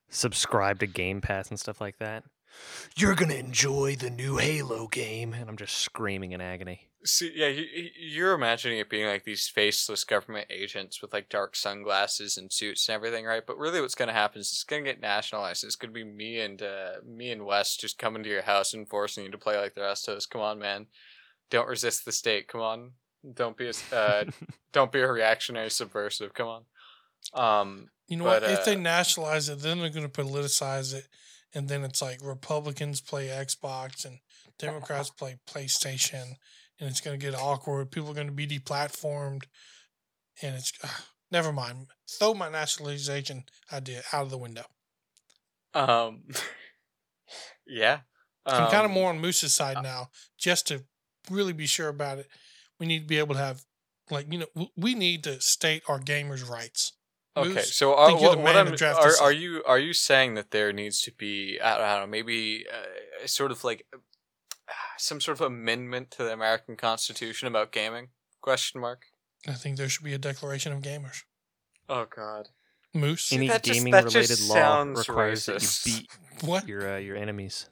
[0.10, 2.24] subscribe to Game Pass and stuff like that.
[2.98, 6.90] You're gonna enjoy the new Halo game, and I'm just screaming in agony.
[7.06, 11.30] See, yeah, you, you- you're imagining it being like these faceless government agents with like
[11.30, 13.42] dark sunglasses and suits and everything, right?
[13.48, 15.64] But really, what's going to happen is it's going to get nationalized.
[15.64, 18.74] It's going to be me and uh, me and Wes just coming to your house
[18.74, 20.26] and forcing you to play like the rest of us.
[20.26, 20.88] Come on, man!
[21.50, 22.50] Don't resist the state.
[22.50, 22.92] Come on,
[23.34, 24.26] don't be a uh,
[24.74, 26.34] don't be a reactionary subversive.
[26.34, 26.64] Come on.
[27.34, 28.52] Um, You know But, what?
[28.52, 31.08] if they uh, nationalize it, then they're going to politicize it,
[31.54, 34.20] and then it's like Republicans play Xbox and
[34.60, 36.36] Democrats play PlayStation,
[36.80, 37.92] and it's going to get awkward.
[37.92, 39.44] People are going to be deplatformed,
[40.42, 41.88] and it's ugh, never mind.
[42.10, 44.66] Throw my nationalization idea out of the window.
[45.74, 46.24] um,
[47.68, 48.00] yeah.
[48.46, 50.84] I'm kind of Um, more on Moose's side now, just to
[51.30, 52.28] really be sure about it.
[52.82, 53.62] We need to be able to have,
[54.10, 56.94] like, you know, we need to state our gamers' rights.
[57.38, 60.50] Okay, Moose, so are, you're what, what I'm, are, are you are you saying that
[60.52, 64.74] there needs to be I don't, I don't know maybe uh, sort of like uh,
[64.98, 68.08] some sort of amendment to the American Constitution about gaming?
[68.42, 69.04] Question mark.
[69.48, 71.22] I think there should be a declaration of gamers.
[71.88, 72.50] Oh God.
[72.94, 76.10] Moose, Any that just- gaming that related law sounds requires that you beat
[76.50, 76.68] what?
[76.68, 77.70] your uh, your enemies.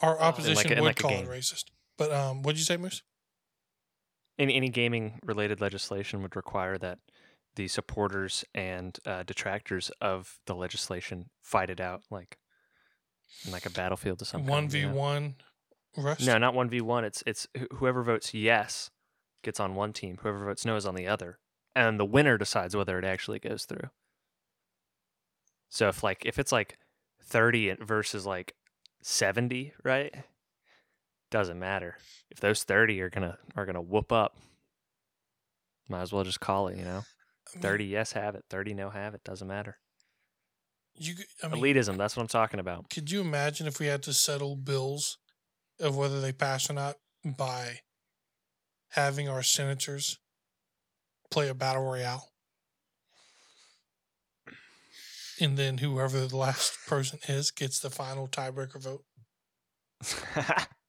[0.00, 1.66] Our Uh, opposition in would like a call it racist.
[1.96, 3.02] But um, what'd you say, Moose?
[4.38, 6.98] Any any gaming related legislation would require that
[7.56, 12.38] the supporters and uh, detractors of the legislation fight it out, like
[13.46, 14.50] in like a battlefield or something.
[14.50, 15.36] One v one.
[16.26, 17.04] No, not one v one.
[17.04, 18.90] It's it's whoever votes yes
[19.44, 20.18] gets on one team.
[20.20, 21.38] Whoever votes no is on the other,
[21.76, 23.90] and the winner decides whether it actually goes through.
[25.68, 26.78] So if like if it's like
[27.22, 28.54] thirty versus like
[29.00, 30.12] seventy, right?
[31.34, 31.96] Doesn't matter
[32.30, 34.36] if those thirty are gonna are gonna whoop up.
[35.88, 37.02] Might as well just call it, you know.
[37.02, 39.24] I mean, Thirty yes have it, thirty no have it.
[39.24, 39.78] Doesn't matter.
[40.94, 41.96] You, I mean, Elitism.
[41.96, 42.88] That's what I'm talking about.
[42.88, 45.18] could you imagine if we had to settle bills
[45.80, 47.80] of whether they pass or not by
[48.90, 50.20] having our senators
[51.32, 52.28] play a battle royale,
[55.40, 59.02] and then whoever the last person is gets the final tiebreaker vote.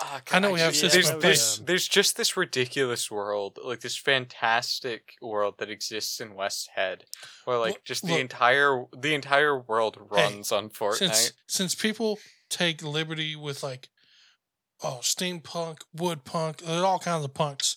[0.00, 3.80] Ah, I know we have yeah, systems there's, there's, there's just this ridiculous world, like
[3.80, 7.04] this fantastic world that exists in West Head,
[7.44, 8.20] where like Look- just the look.
[8.20, 10.96] entire the entire world runs on Fortnite.
[10.96, 12.18] Since since people
[12.50, 13.88] take liberty with like,
[14.82, 17.76] oh, steampunk, woodpunk, there's all kinds of punks.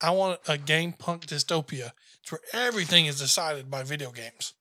[0.00, 1.92] I want a game punk dystopia.
[2.22, 4.52] It's where everything is decided by video games.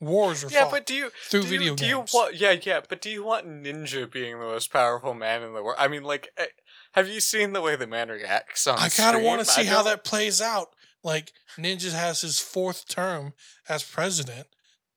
[0.00, 2.12] Wars are yeah, fought but do you through do video you, do you games.
[2.14, 2.34] want?
[2.36, 5.76] Yeah, yeah, but do you want Ninja being the most powerful man in the world?
[5.78, 6.46] I mean, like, eh,
[6.92, 8.78] have you seen the way the man reacts on?
[8.78, 10.68] I kind of want to see how that plays out.
[11.02, 13.32] Like Ninja has his fourth term
[13.68, 14.46] as president.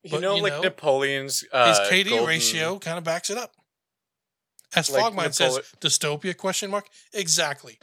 [0.03, 3.37] You know, you like know, Napoleon's uh, his KD golden- ratio kind of backs it
[3.37, 3.53] up.
[4.75, 7.77] As Like Fogmine says, dystopia question mark exactly.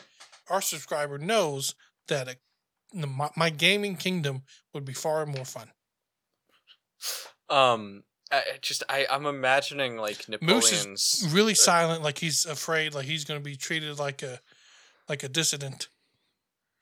[0.49, 1.75] Our subscriber knows
[2.09, 4.43] that a, my, my gaming kingdom
[4.73, 5.71] would be far more fun.
[7.49, 11.29] Um, I, I just I I'm imagining like Moose is Napoleon's.
[11.31, 14.41] Really silent, like he's afraid, like he's going to be treated like a
[15.09, 15.89] like a dissident.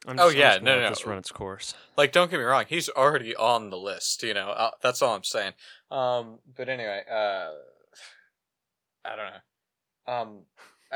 [0.07, 0.89] I'm Oh, yeah, just no, no.
[0.91, 1.75] This run its course.
[1.97, 4.23] Like, don't get me wrong, he's already on the list.
[4.23, 5.53] You know, uh, that's all I'm saying.
[5.91, 7.51] Um, but anyway, uh,
[9.05, 10.13] I don't know.
[10.13, 10.39] Um,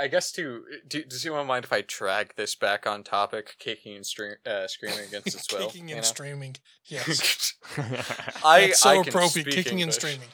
[0.00, 3.96] I guess to do, does anyone mind if I drag this back on topic, kicking
[3.96, 5.66] and stream, uh, screaming against its will?
[5.66, 6.08] kicking you and know?
[6.08, 6.56] streaming.
[6.86, 7.54] Yes,
[8.44, 9.48] I that's so I appropriate.
[9.48, 10.28] Kicking and streaming.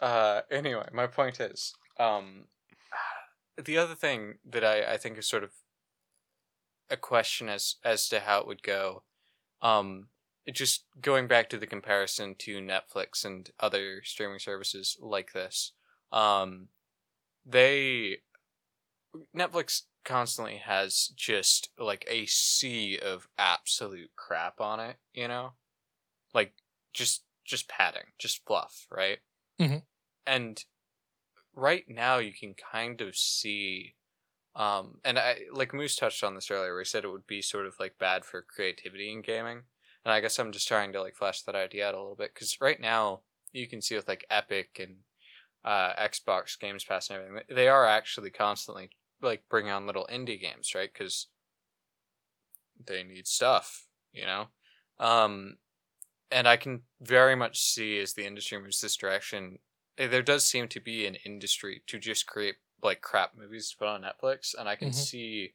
[0.00, 2.46] Uh, anyway, my point is, um,
[3.62, 5.50] the other thing that I, I think is sort of
[6.90, 9.02] a question as as to how it would go,
[9.62, 10.08] um,
[10.52, 15.72] just going back to the comparison to Netflix and other streaming services like this,
[16.12, 16.68] um,
[17.44, 18.18] they
[19.36, 25.54] Netflix constantly has just like a sea of absolute crap on it, you know,
[26.34, 26.54] like
[26.94, 29.20] just just padding, just fluff, right?
[29.58, 29.86] Mhm.
[30.26, 30.64] And
[31.54, 33.96] right now, you can kind of see,
[34.56, 36.72] um, and I like Moose touched on this earlier.
[36.72, 39.64] Where he said it would be sort of like bad for creativity in gaming,
[40.04, 42.34] and I guess I'm just trying to like flesh that idea out a little bit
[42.34, 45.04] because right now you can see with like Epic and
[45.64, 48.90] uh, Xbox Games Pass and everything, they are actually constantly
[49.20, 50.92] like bring on little indie games, right?
[50.92, 51.28] Because
[52.84, 54.48] they need stuff, you know.
[54.98, 55.58] Um,
[56.30, 59.60] and I can very much see as the industry moves this direction,
[59.98, 63.78] eh, there does seem to be an industry to just create like crap movies to
[63.78, 64.92] put on Netflix, and I can Mhm.
[64.92, 65.54] see,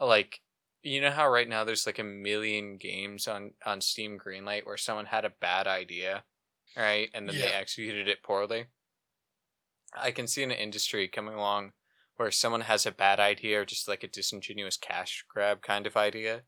[0.00, 0.42] like,
[0.82, 4.76] you know how right now there's like a million games on on Steam Greenlight where
[4.76, 6.24] someone had a bad idea,
[6.76, 8.66] right, and then they executed it poorly.
[9.92, 11.72] I can see an industry coming along
[12.16, 15.96] where someone has a bad idea or just like a disingenuous cash grab kind of
[15.96, 16.42] idea,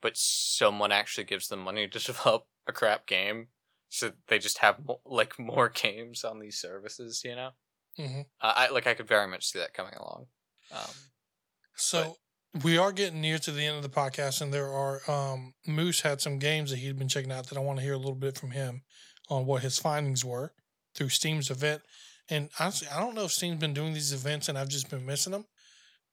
[0.00, 3.48] but someone actually gives them money to develop a crap game,
[3.88, 7.22] so they just have like more games on these services.
[7.24, 7.50] You know,
[7.96, 10.26] hmm uh, I like I could very much see that coming along.
[10.72, 10.90] Um,
[11.74, 12.16] So
[12.62, 16.02] we are getting near to the end of the podcast, and there are um, Moose
[16.02, 18.14] had some games that he'd been checking out that I want to hear a little
[18.14, 18.82] bit from him
[19.28, 20.52] on what his findings were
[20.94, 21.82] through Steam's event.
[22.28, 25.04] And honestly, I don't know if Steam's been doing these events and I've just been
[25.04, 25.46] missing them.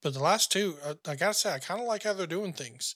[0.02, 2.28] But the last two, uh, I, I gotta say, I kind of like how they're
[2.28, 2.96] doing things.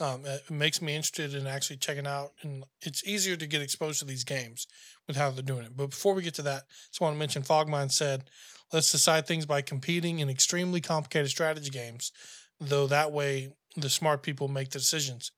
[0.00, 3.98] Um, it makes me interested in actually checking out, and it's easier to get exposed
[3.98, 4.68] to these games
[5.08, 5.76] with how they're doing it.
[5.76, 8.30] But before we get to that, I just want to mention Fogmine said,
[8.72, 12.12] "Let's decide things by competing in extremely complicated strategy games,
[12.60, 15.32] though that way the smart people make the decisions."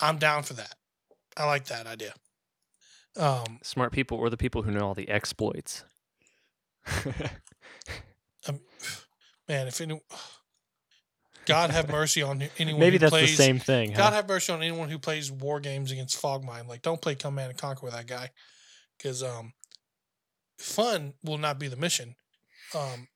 [0.00, 0.74] I'm down for that.
[1.36, 2.14] I like that idea.
[3.16, 5.84] Um, Smart people or the people who know all the exploits.
[8.48, 8.60] um,
[9.48, 10.02] man, if anyone.
[11.46, 12.80] God have mercy on anyone.
[12.80, 13.92] Maybe who that's plays, the same thing.
[13.92, 14.12] God huh?
[14.12, 16.66] have mercy on anyone who plays war games against Fogmine.
[16.66, 18.30] Like, don't play Command and Conquer with that guy,
[18.96, 19.52] because um,
[20.58, 22.14] fun will not be the mission.
[22.74, 23.08] Um,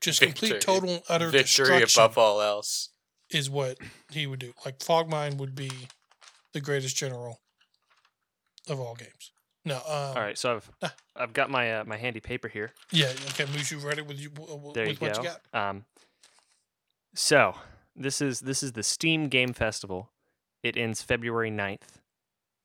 [0.00, 0.74] just complete Victory.
[0.74, 2.90] total and utter victory destruction above all else.
[3.30, 3.78] is what
[4.10, 4.52] he would do.
[4.64, 5.70] Like Fogmine would be
[6.52, 7.40] the greatest general
[8.68, 9.32] of all games.
[9.66, 10.94] No, um, All right, so I've Ah.
[11.16, 12.72] I've got my uh, my handy paper here.
[12.92, 15.22] yeah, okay, Moose, you ready with you with There you what go.
[15.22, 15.40] you got?
[15.70, 15.84] Um,
[17.14, 17.56] so
[17.96, 20.10] this is this is the Steam Game Festival.
[20.62, 21.98] It ends February 9th.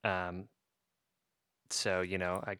[0.03, 0.45] Um,
[1.71, 2.57] so you know, I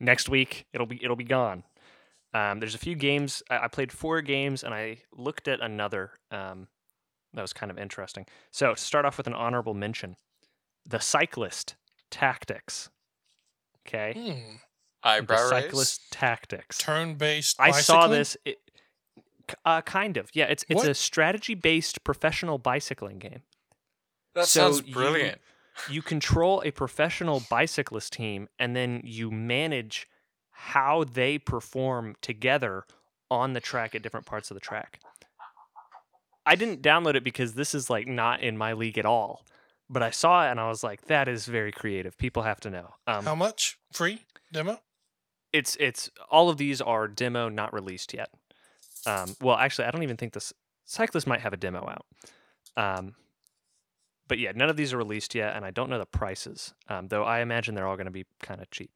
[0.00, 1.62] next week it'll be it'll be gone.
[2.34, 3.42] Um, there's a few games.
[3.48, 6.12] I, I played four games, and I looked at another.
[6.30, 6.66] Um,
[7.34, 8.26] that was kind of interesting.
[8.50, 10.16] So to start off with an honorable mention,
[10.86, 11.76] the Cyclist
[12.10, 12.90] Tactics.
[13.86, 14.56] Okay, Hmm.
[15.02, 15.64] the Eyebrow raise.
[15.64, 16.78] Cyclist Tactics.
[16.78, 17.56] Turn-based.
[17.60, 18.36] I saw this.
[18.44, 18.58] It,
[19.64, 20.28] Uh, kind of.
[20.34, 20.88] Yeah, it's it's What?
[20.88, 23.42] a strategy-based professional bicycling game.
[24.34, 25.40] That So sounds you- brilliant.
[25.88, 30.08] You control a professional bicyclist team, and then you manage
[30.50, 32.84] how they perform together
[33.30, 35.00] on the track at different parts of the track.
[36.44, 39.46] I didn't download it because this is like not in my league at all.
[39.90, 42.16] But I saw it and I was like, that is very creative.
[42.18, 42.94] People have to know.
[43.06, 43.78] Um, How much?
[43.92, 44.22] Free
[44.52, 44.80] demo?
[45.52, 48.28] it's it's all of these are demo not released yet
[49.06, 50.52] um well actually i don't even think this
[50.84, 52.04] cyclist might have a demo out
[52.76, 53.14] um
[54.26, 57.08] but yeah none of these are released yet and i don't know the prices um,
[57.08, 58.90] though i imagine they're all going to be kind of cheap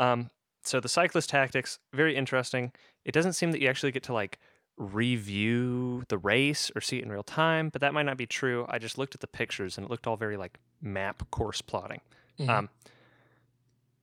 [0.00, 0.28] um
[0.64, 2.72] so the cyclist tactics very interesting
[3.04, 4.40] it doesn't seem that you actually get to like
[4.76, 8.66] review the race or see it in real time but that might not be true
[8.68, 12.00] i just looked at the pictures and it looked all very like map course plotting
[12.38, 12.48] Mhm.
[12.50, 12.68] um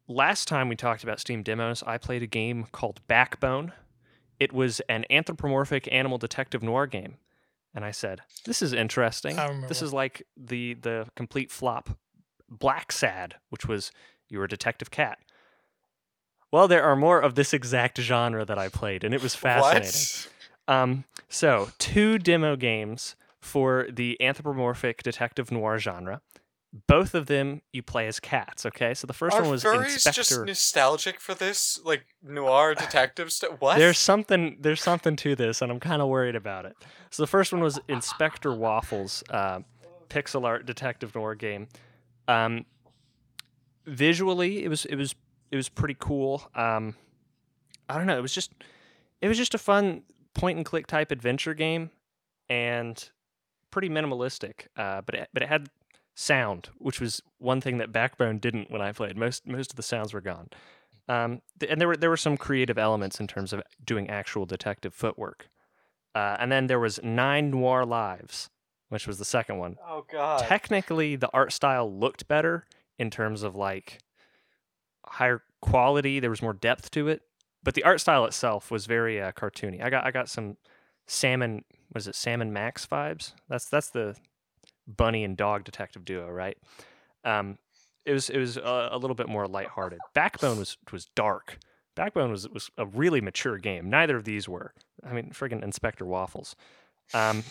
[0.07, 3.71] last time we talked about Steam demos, I played a game called Backbone.
[4.39, 7.15] It was an anthropomorphic animal detective noir game.
[7.73, 9.35] And I said, "This is interesting.
[9.67, 11.97] This is like the the complete flop
[12.51, 13.91] Blacksad, which was
[14.29, 15.19] you were a detective cat."
[16.51, 19.87] Well, there are more of this exact genre that I played, and it was fascinating.
[19.87, 20.29] What?
[20.67, 26.21] Um, so two demo games for the anthropomorphic detective noir genre.
[26.87, 28.65] Both of them you play as cats.
[28.65, 30.21] Okay, so the first Are one was furries Inspector.
[30.21, 33.59] just nostalgic for this, like noir detective stuff?
[33.59, 33.77] What?
[33.77, 36.75] There's something there's something to this, and I'm kind of worried about it.
[37.11, 39.59] So the first one was Inspector Waffles, uh,
[40.09, 41.67] pixel art detective noir game.
[42.27, 42.65] Um,
[43.85, 45.13] visually, it was it was
[45.51, 46.41] it was pretty cool.
[46.55, 46.95] Um,
[47.87, 48.51] I don't know, it was just
[49.21, 50.01] it was just a fun
[50.33, 51.91] point and click type adventure game,
[52.49, 53.09] and
[53.71, 54.67] pretty minimalistic.
[54.75, 55.69] Uh, but it, but it had
[56.15, 59.17] sound, which was one thing that Backbone didn't when I played.
[59.17, 60.49] Most most of the sounds were gone.
[61.09, 64.45] Um, th- and there were there were some creative elements in terms of doing actual
[64.45, 65.49] detective footwork.
[66.15, 68.49] Uh, and then there was Nine Noir Lives,
[68.89, 69.77] which was the second one.
[69.87, 70.41] oh god.
[70.45, 72.65] Technically, the art style looked better
[72.99, 73.99] in terms of like
[75.05, 76.19] higher quality.
[76.19, 77.23] There was more depth to it,
[77.63, 79.83] but the art style itself was very uh, cartoony.
[79.83, 80.57] I got I got some
[81.07, 81.63] salmon.
[81.93, 83.33] Was it Sam and Max vibes?
[83.49, 84.15] That's that's the
[84.87, 86.57] bunny and dog detective duo, right?
[87.23, 87.57] Um,
[88.05, 89.99] it was it was a, a little bit more lighthearted.
[90.13, 91.57] Backbone was was dark.
[91.95, 93.89] Backbone was was a really mature game.
[93.89, 94.73] Neither of these were.
[95.05, 96.55] I mean, friggin' Inspector Waffles.
[97.13, 97.43] Um,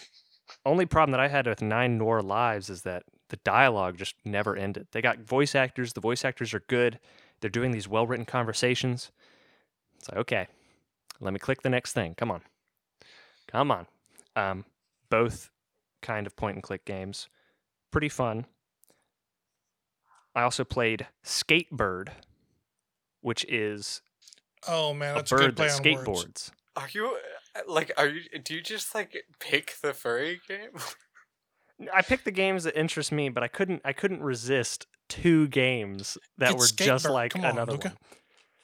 [0.67, 4.57] only problem that I had with Nine Noir Lives is that the dialogue just never
[4.57, 4.89] ended.
[4.93, 5.93] They got voice actors.
[5.93, 6.99] The voice actors are good.
[7.41, 9.11] They're doing these well written conversations.
[10.03, 10.49] It's like okay,
[11.21, 12.15] let me click the next thing.
[12.17, 12.43] Come on,
[13.47, 13.87] come on.
[14.35, 14.65] Um,
[15.11, 15.49] both
[16.01, 17.29] kind of point and click games,
[17.93, 18.47] pretty fun.
[20.35, 22.09] I also played Skatebird,
[23.21, 24.03] which is
[24.67, 26.51] Oh man, a that's a, good bird play that on words.
[26.75, 26.83] skateboards.
[26.83, 27.17] Are you
[27.55, 27.93] uh, like?
[27.97, 28.23] Are you?
[28.43, 30.71] Do you just like pick the furry game?
[31.95, 33.83] I picked the games that interest me, but I couldn't.
[33.85, 37.11] I couldn't resist two games that It's were just Skatebird.
[37.13, 37.89] like Come on, another Luca.
[37.89, 37.97] one.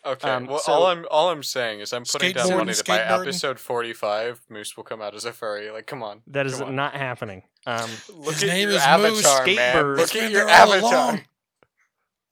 [0.08, 0.30] Okay.
[0.30, 2.98] Um, well, so- all I'm all I'm saying is I'm putting down money that by
[3.00, 5.70] episode 45, Moose will come out as a furry.
[5.70, 6.22] Like, come on.
[6.28, 6.74] That is on.
[6.74, 7.42] not happening.
[7.66, 9.56] Um, Look His at name your is Moose avatar, man.
[9.76, 9.96] Skatebird.
[9.98, 11.20] Look at your avatar.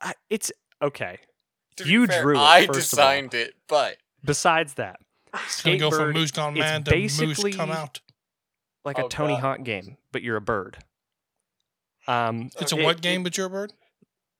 [0.01, 0.51] I, it's
[0.81, 1.19] okay.
[1.77, 3.05] To You fair, drew it, I first of all.
[3.05, 4.99] designed it, but Besides that,
[5.45, 8.01] It's gonna go from Skatebird, Moose Gone it's Mad to Moose Come Out.
[8.85, 9.41] like Oh, a Tony God.
[9.41, 10.79] Hawk game, but you're a bird.
[12.09, 13.73] Um, It's a it- what it- game, but you're a bird?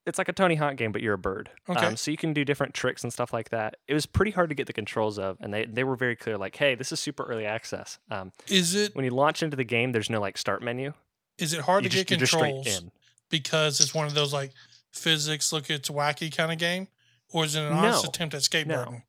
[0.07, 1.51] It's like a Tony Hawk game, but you're a bird.
[1.69, 1.85] Okay.
[1.85, 3.77] Um, so you can do different tricks and stuff like that.
[3.89, 6.39] It was pretty hard to get the controls of, and they, they were very clear,
[6.39, 7.99] like, hey, this is super early access.
[8.11, 10.93] Um, Is it when you launch into the game, there's no like start menu.
[11.39, 12.85] is it hard you to just, get you're just straight controls
[13.29, 14.53] because it's one of those like
[14.93, 16.89] physics look it's wacky kind of game?
[17.33, 19.03] Or is it an honest attempt at skateboarding?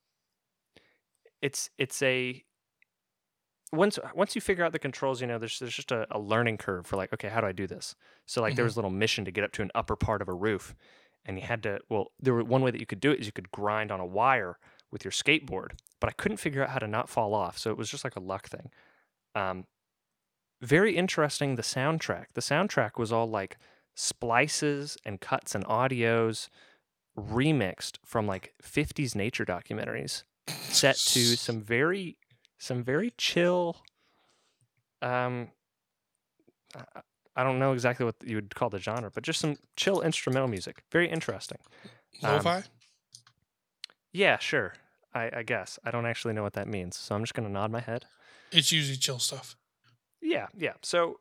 [1.42, 2.44] It's it's a
[3.72, 6.58] once once you figure out the controls, you know, there's there's just a, a learning
[6.58, 7.96] curve for like, okay, how do I do this?
[8.26, 8.66] So like there Mhm.
[8.66, 10.76] was a little mission to get up to an upper part of a roof,
[11.26, 13.26] and you had to well, there were one way that you could do it is
[13.26, 14.58] you could grind on a wire
[14.92, 17.78] with your skateboard, but I couldn't figure out how to not fall off, so it
[17.78, 18.72] was just like a luck thing.
[19.36, 19.66] Um,
[20.62, 21.56] very interesting.
[21.56, 22.28] The soundtrack.
[22.34, 23.58] The soundtrack was all like
[23.96, 26.50] splices and cuts and audios
[27.18, 30.24] remixed from like 50s nature documentaries
[30.68, 32.18] set to some very
[32.58, 33.78] some very chill
[35.02, 35.50] um
[36.76, 37.02] I-
[37.36, 40.48] I don't know exactly what you would call the genre, but just some chill instrumental
[40.48, 40.84] music.
[40.92, 41.60] Very interesting.
[42.24, 42.64] um, Lo-fi?
[44.12, 44.74] Yeah, sure.
[45.14, 45.78] I, I guess.
[45.84, 48.06] I don't actually know what that means, so I'm just gonna nod my head.
[48.52, 49.56] it's usually chill stuff.
[50.22, 50.74] Yeah, yeah.
[50.82, 51.20] So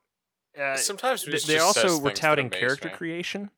[0.58, 3.50] uh, sometimes th- they also were touting character creation.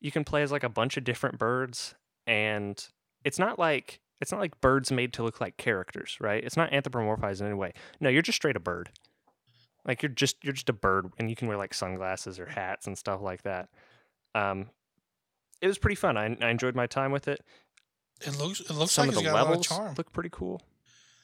[0.00, 1.94] You can play as like a bunch of different birds,
[2.26, 2.86] and
[3.24, 6.42] it's not like It's not like birds made to look like characters, right?
[6.42, 7.72] It's not anthropomorphized in any way.
[8.00, 8.90] No, you're just straight a bird.
[9.84, 12.86] Like you're just you're just a bird, and you can wear like sunglasses or hats
[12.86, 13.68] and stuff like that.
[14.34, 14.70] Um,
[15.60, 16.16] it was pretty fun.
[16.16, 17.40] I, I enjoyed my time with it.
[18.22, 19.94] It looks it looks Some like of the got a lot of levels charm.
[19.96, 20.62] look pretty cool.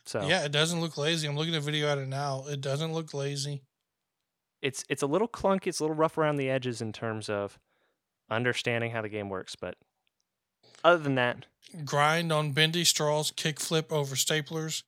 [0.05, 1.27] So Yeah, it doesn't look lazy.
[1.29, 2.45] I'm looking at a video at it now.
[2.49, 3.63] It doesn't look lazy.
[4.61, 5.69] it's it's a little clunky.
[5.69, 7.59] It's a little rough around the edges in terms of
[8.31, 9.77] understanding how the game works, but
[10.85, 11.47] other than that,
[11.85, 14.83] Grind on bendy straws, kickflip over staplers,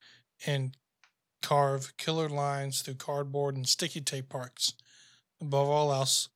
[0.46, 0.76] and
[1.40, 4.74] carve killer lines through cardboard and sticky tape parks.
[5.40, 6.28] Above all else,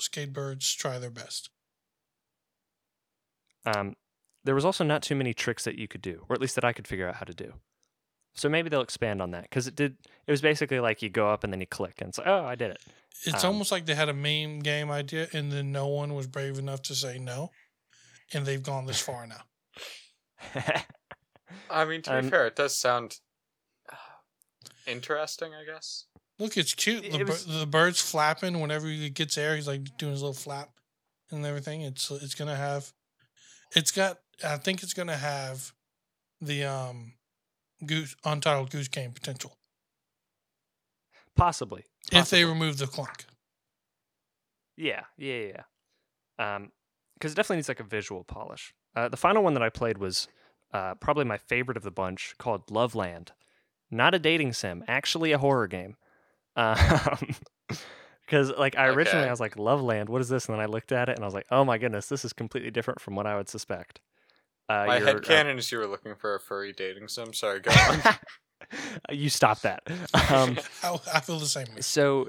[0.00, 1.50] skatebirds try their best.
[3.64, 3.94] um,
[4.44, 6.64] there was also not too many tricks that you could do, or at least that
[6.64, 7.54] I could figure out how to do.
[8.34, 9.96] So maybe they'll expand on that because it did.
[10.26, 12.44] It was basically like you go up and then you click, and it's like, oh,
[12.44, 12.80] I did it.
[13.24, 16.26] It's Um, almost like they had a meme game idea and then no one was
[16.26, 17.50] brave enough to say no.
[18.34, 19.42] And they've gone this far now.
[21.70, 23.18] I mean, to be Um, fair, it does sound
[23.90, 23.96] uh,
[24.86, 25.52] interesting.
[25.54, 26.06] I guess.
[26.38, 27.04] Look, it's cute.
[27.04, 29.54] It The, bir- was- the bird's flapping whenever he gets air.
[29.54, 30.70] He's like doing his little flap
[31.30, 31.82] and everything.
[31.82, 32.92] It's it's gonna have,
[33.76, 34.18] it's got.
[34.44, 35.72] I think it's gonna have
[36.40, 37.14] the um,
[37.86, 39.56] goose untitled goose game potential
[41.36, 43.24] Possibly, if they remove the clunk.
[44.76, 45.62] Yeah, yeah, yeah.
[46.38, 46.56] yeah.
[46.56, 46.72] Um,
[47.22, 48.74] because it definitely needs like a visual polish.
[48.96, 50.26] Uh, the final one that I played was
[50.72, 53.30] uh, probably my favorite of the bunch, called Loveland.
[53.92, 55.96] Not a dating sim, actually a horror game.
[56.54, 57.34] Um,
[58.26, 59.28] because like I originally Okay.
[59.28, 60.46] I was like Loveland, what is this?
[60.46, 62.34] And then I looked at it and I was like, oh my goodness, this is
[62.34, 64.00] completely different from what I would suspect.
[64.68, 67.32] Uh, My you're, head uh, is you were looking for a furry dating sim.
[67.32, 68.02] Sorry, go on.
[69.16, 69.82] you stop that.
[70.30, 71.80] Um, I, I feel the same way.
[71.80, 72.28] so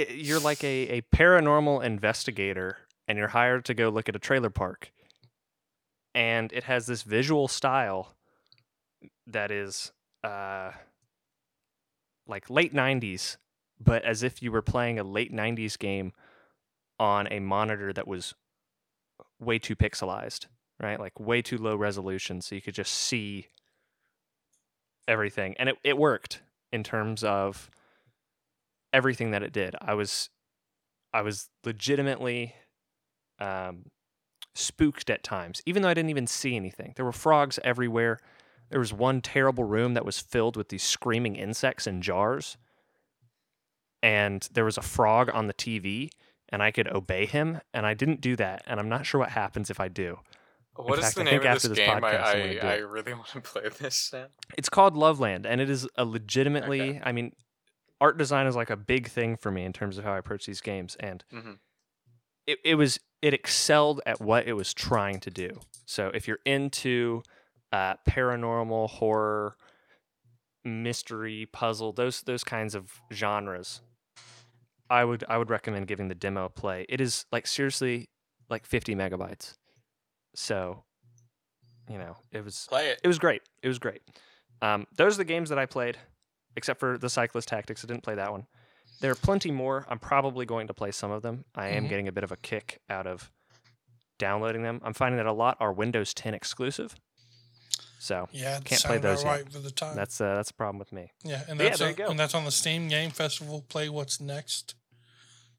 [0.00, 2.78] i you're like a, a paranormal investigator
[3.12, 4.90] and you're hired to go look at a trailer park.
[6.14, 8.14] And it has this visual style
[9.26, 9.92] that is
[10.24, 10.70] uh
[12.26, 13.36] like late 90s
[13.78, 16.12] but as if you were playing a late 90s game
[16.98, 18.32] on a monitor that was
[19.40, 20.46] way too pixelized
[20.80, 20.98] right?
[20.98, 23.48] Like way too low resolution so you could just see
[25.06, 25.54] everything.
[25.58, 26.40] And it, it worked
[26.72, 27.70] in terms of
[28.90, 29.74] everything that it did.
[29.82, 30.30] I was
[31.12, 32.54] I was legitimately
[33.42, 33.86] um,
[34.54, 36.92] spooked at times, even though I didn't even see anything.
[36.96, 38.18] There were frogs everywhere.
[38.70, 42.56] There was one terrible room that was filled with these screaming insects in jars.
[44.02, 46.10] And there was a frog on the TV,
[46.48, 48.62] and I could obey him, and I didn't do that.
[48.66, 50.18] And I'm not sure what happens if I do.
[50.74, 51.90] What is fact, the I name of this this game?
[51.90, 54.26] I podcast, I'm I, I really want to play this now.
[54.56, 57.00] It's called Loveland, and it is a legitimately.
[57.02, 57.32] I mean,
[58.00, 60.46] art design is like a big thing for me in terms of how I approach
[60.46, 61.58] these games, and Mhm.
[62.46, 65.60] It, it was it excelled at what it was trying to do.
[65.86, 67.22] So if you're into
[67.72, 69.56] uh, paranormal horror,
[70.64, 73.80] mystery, puzzle, those those kinds of genres,
[74.90, 76.86] I would I would recommend giving the demo a play.
[76.88, 78.08] It is like seriously
[78.50, 79.54] like 50 megabytes,
[80.34, 80.84] so
[81.88, 83.00] you know it was Play it.
[83.02, 83.42] it was great.
[83.62, 84.02] It was great.
[84.60, 85.98] Um, those are the games that I played,
[86.56, 87.84] except for the Cyclist Tactics.
[87.84, 88.46] I didn't play that one.
[89.00, 89.84] There are plenty more.
[89.88, 91.44] I'm probably going to play some of them.
[91.54, 91.88] I am Mhm.
[91.88, 93.30] getting a bit of a kick out of
[94.18, 94.80] downloading them.
[94.84, 96.94] I'm finding that a lot are Windows 10 exclusive.
[97.98, 99.50] So Yeah, Can't play those yet.
[99.52, 99.94] for the time.
[99.96, 101.12] that's uh, that's a problem with me.
[101.22, 102.08] yeah, and yeah, that's you go.
[102.08, 103.62] and that's on the Steam Game Festival.
[103.62, 104.74] Play what's next.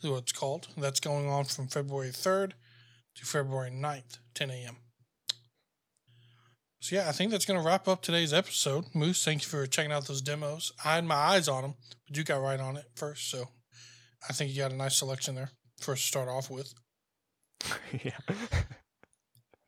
[0.02, 0.68] Is what it's called.
[0.76, 2.56] That's going on from February third
[3.16, 4.78] to February 9th, 10 a.m.
[6.84, 8.94] So yeah, I think that's going to wrap up today's episode.
[8.94, 10.74] Moose, thank you for checking out those demos.
[10.84, 11.76] I had my eyes on them,
[12.06, 13.48] but you got right on it first, so
[14.30, 16.74] I think you got a nice selection there for us to start off with.
[18.04, 18.18] yeah.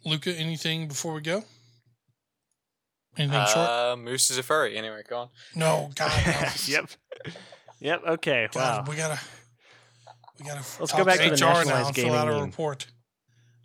[0.04, 1.46] Luca, anything before we go?
[3.18, 3.70] Anything short?
[3.70, 4.76] Uh, Moose is a furry.
[4.76, 5.30] Anyway, go on.
[5.56, 6.50] No, God, no.
[6.68, 6.90] yep.
[7.80, 8.02] Yep.
[8.08, 8.50] Okay.
[8.52, 8.92] God, wow.
[8.92, 9.22] we gotta,
[10.38, 10.66] we gotta.
[10.82, 12.88] Let's talk go back to the HR now and fill out a report.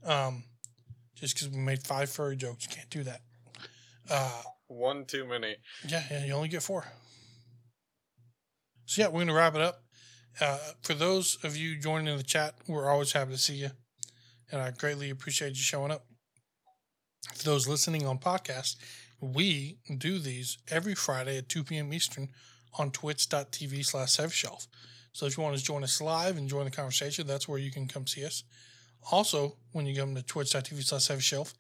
[0.05, 0.45] Um,
[1.17, 3.23] just because we made five furry jokes, you can't do that.
[4.11, 5.57] Uh, One too many.
[5.87, 6.85] yeah, yeah, you only get four.
[8.87, 9.83] So yeah, we're gonna wrap it up.
[10.41, 13.71] Uh, for those of you joining in the chat, we're always happy to see you,
[14.51, 16.07] and I greatly appreciate you showing up.
[17.35, 18.77] For those listening on podcast,
[19.21, 21.93] we do these every Friday at 2 p.m.
[21.93, 22.29] Eastern
[22.79, 24.67] on twitch.tv slash shelf.
[25.13, 27.71] So if you want to join us live and join the conversation, that's where you
[27.71, 28.45] can come see us.
[29.11, 31.55] Also, when you come to twitch.tv slash shelf,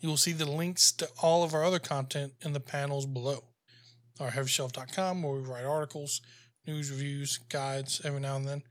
[0.00, 3.44] you will see the links to all of our other content in the panels below.
[4.20, 6.20] Our heavyshelf.com, where we write articles,
[6.66, 8.62] news reviews, guides every now and then.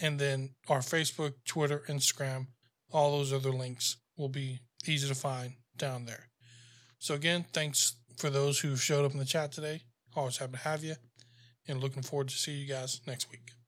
[0.00, 2.46] And then our Facebook, Twitter, Instagram,
[2.92, 6.28] all those other links will be easy to find down there.
[6.98, 9.82] So again, thanks for those who showed up in the chat today.
[10.14, 10.96] Always happy to have you,
[11.68, 13.59] and looking forward to see you guys next week.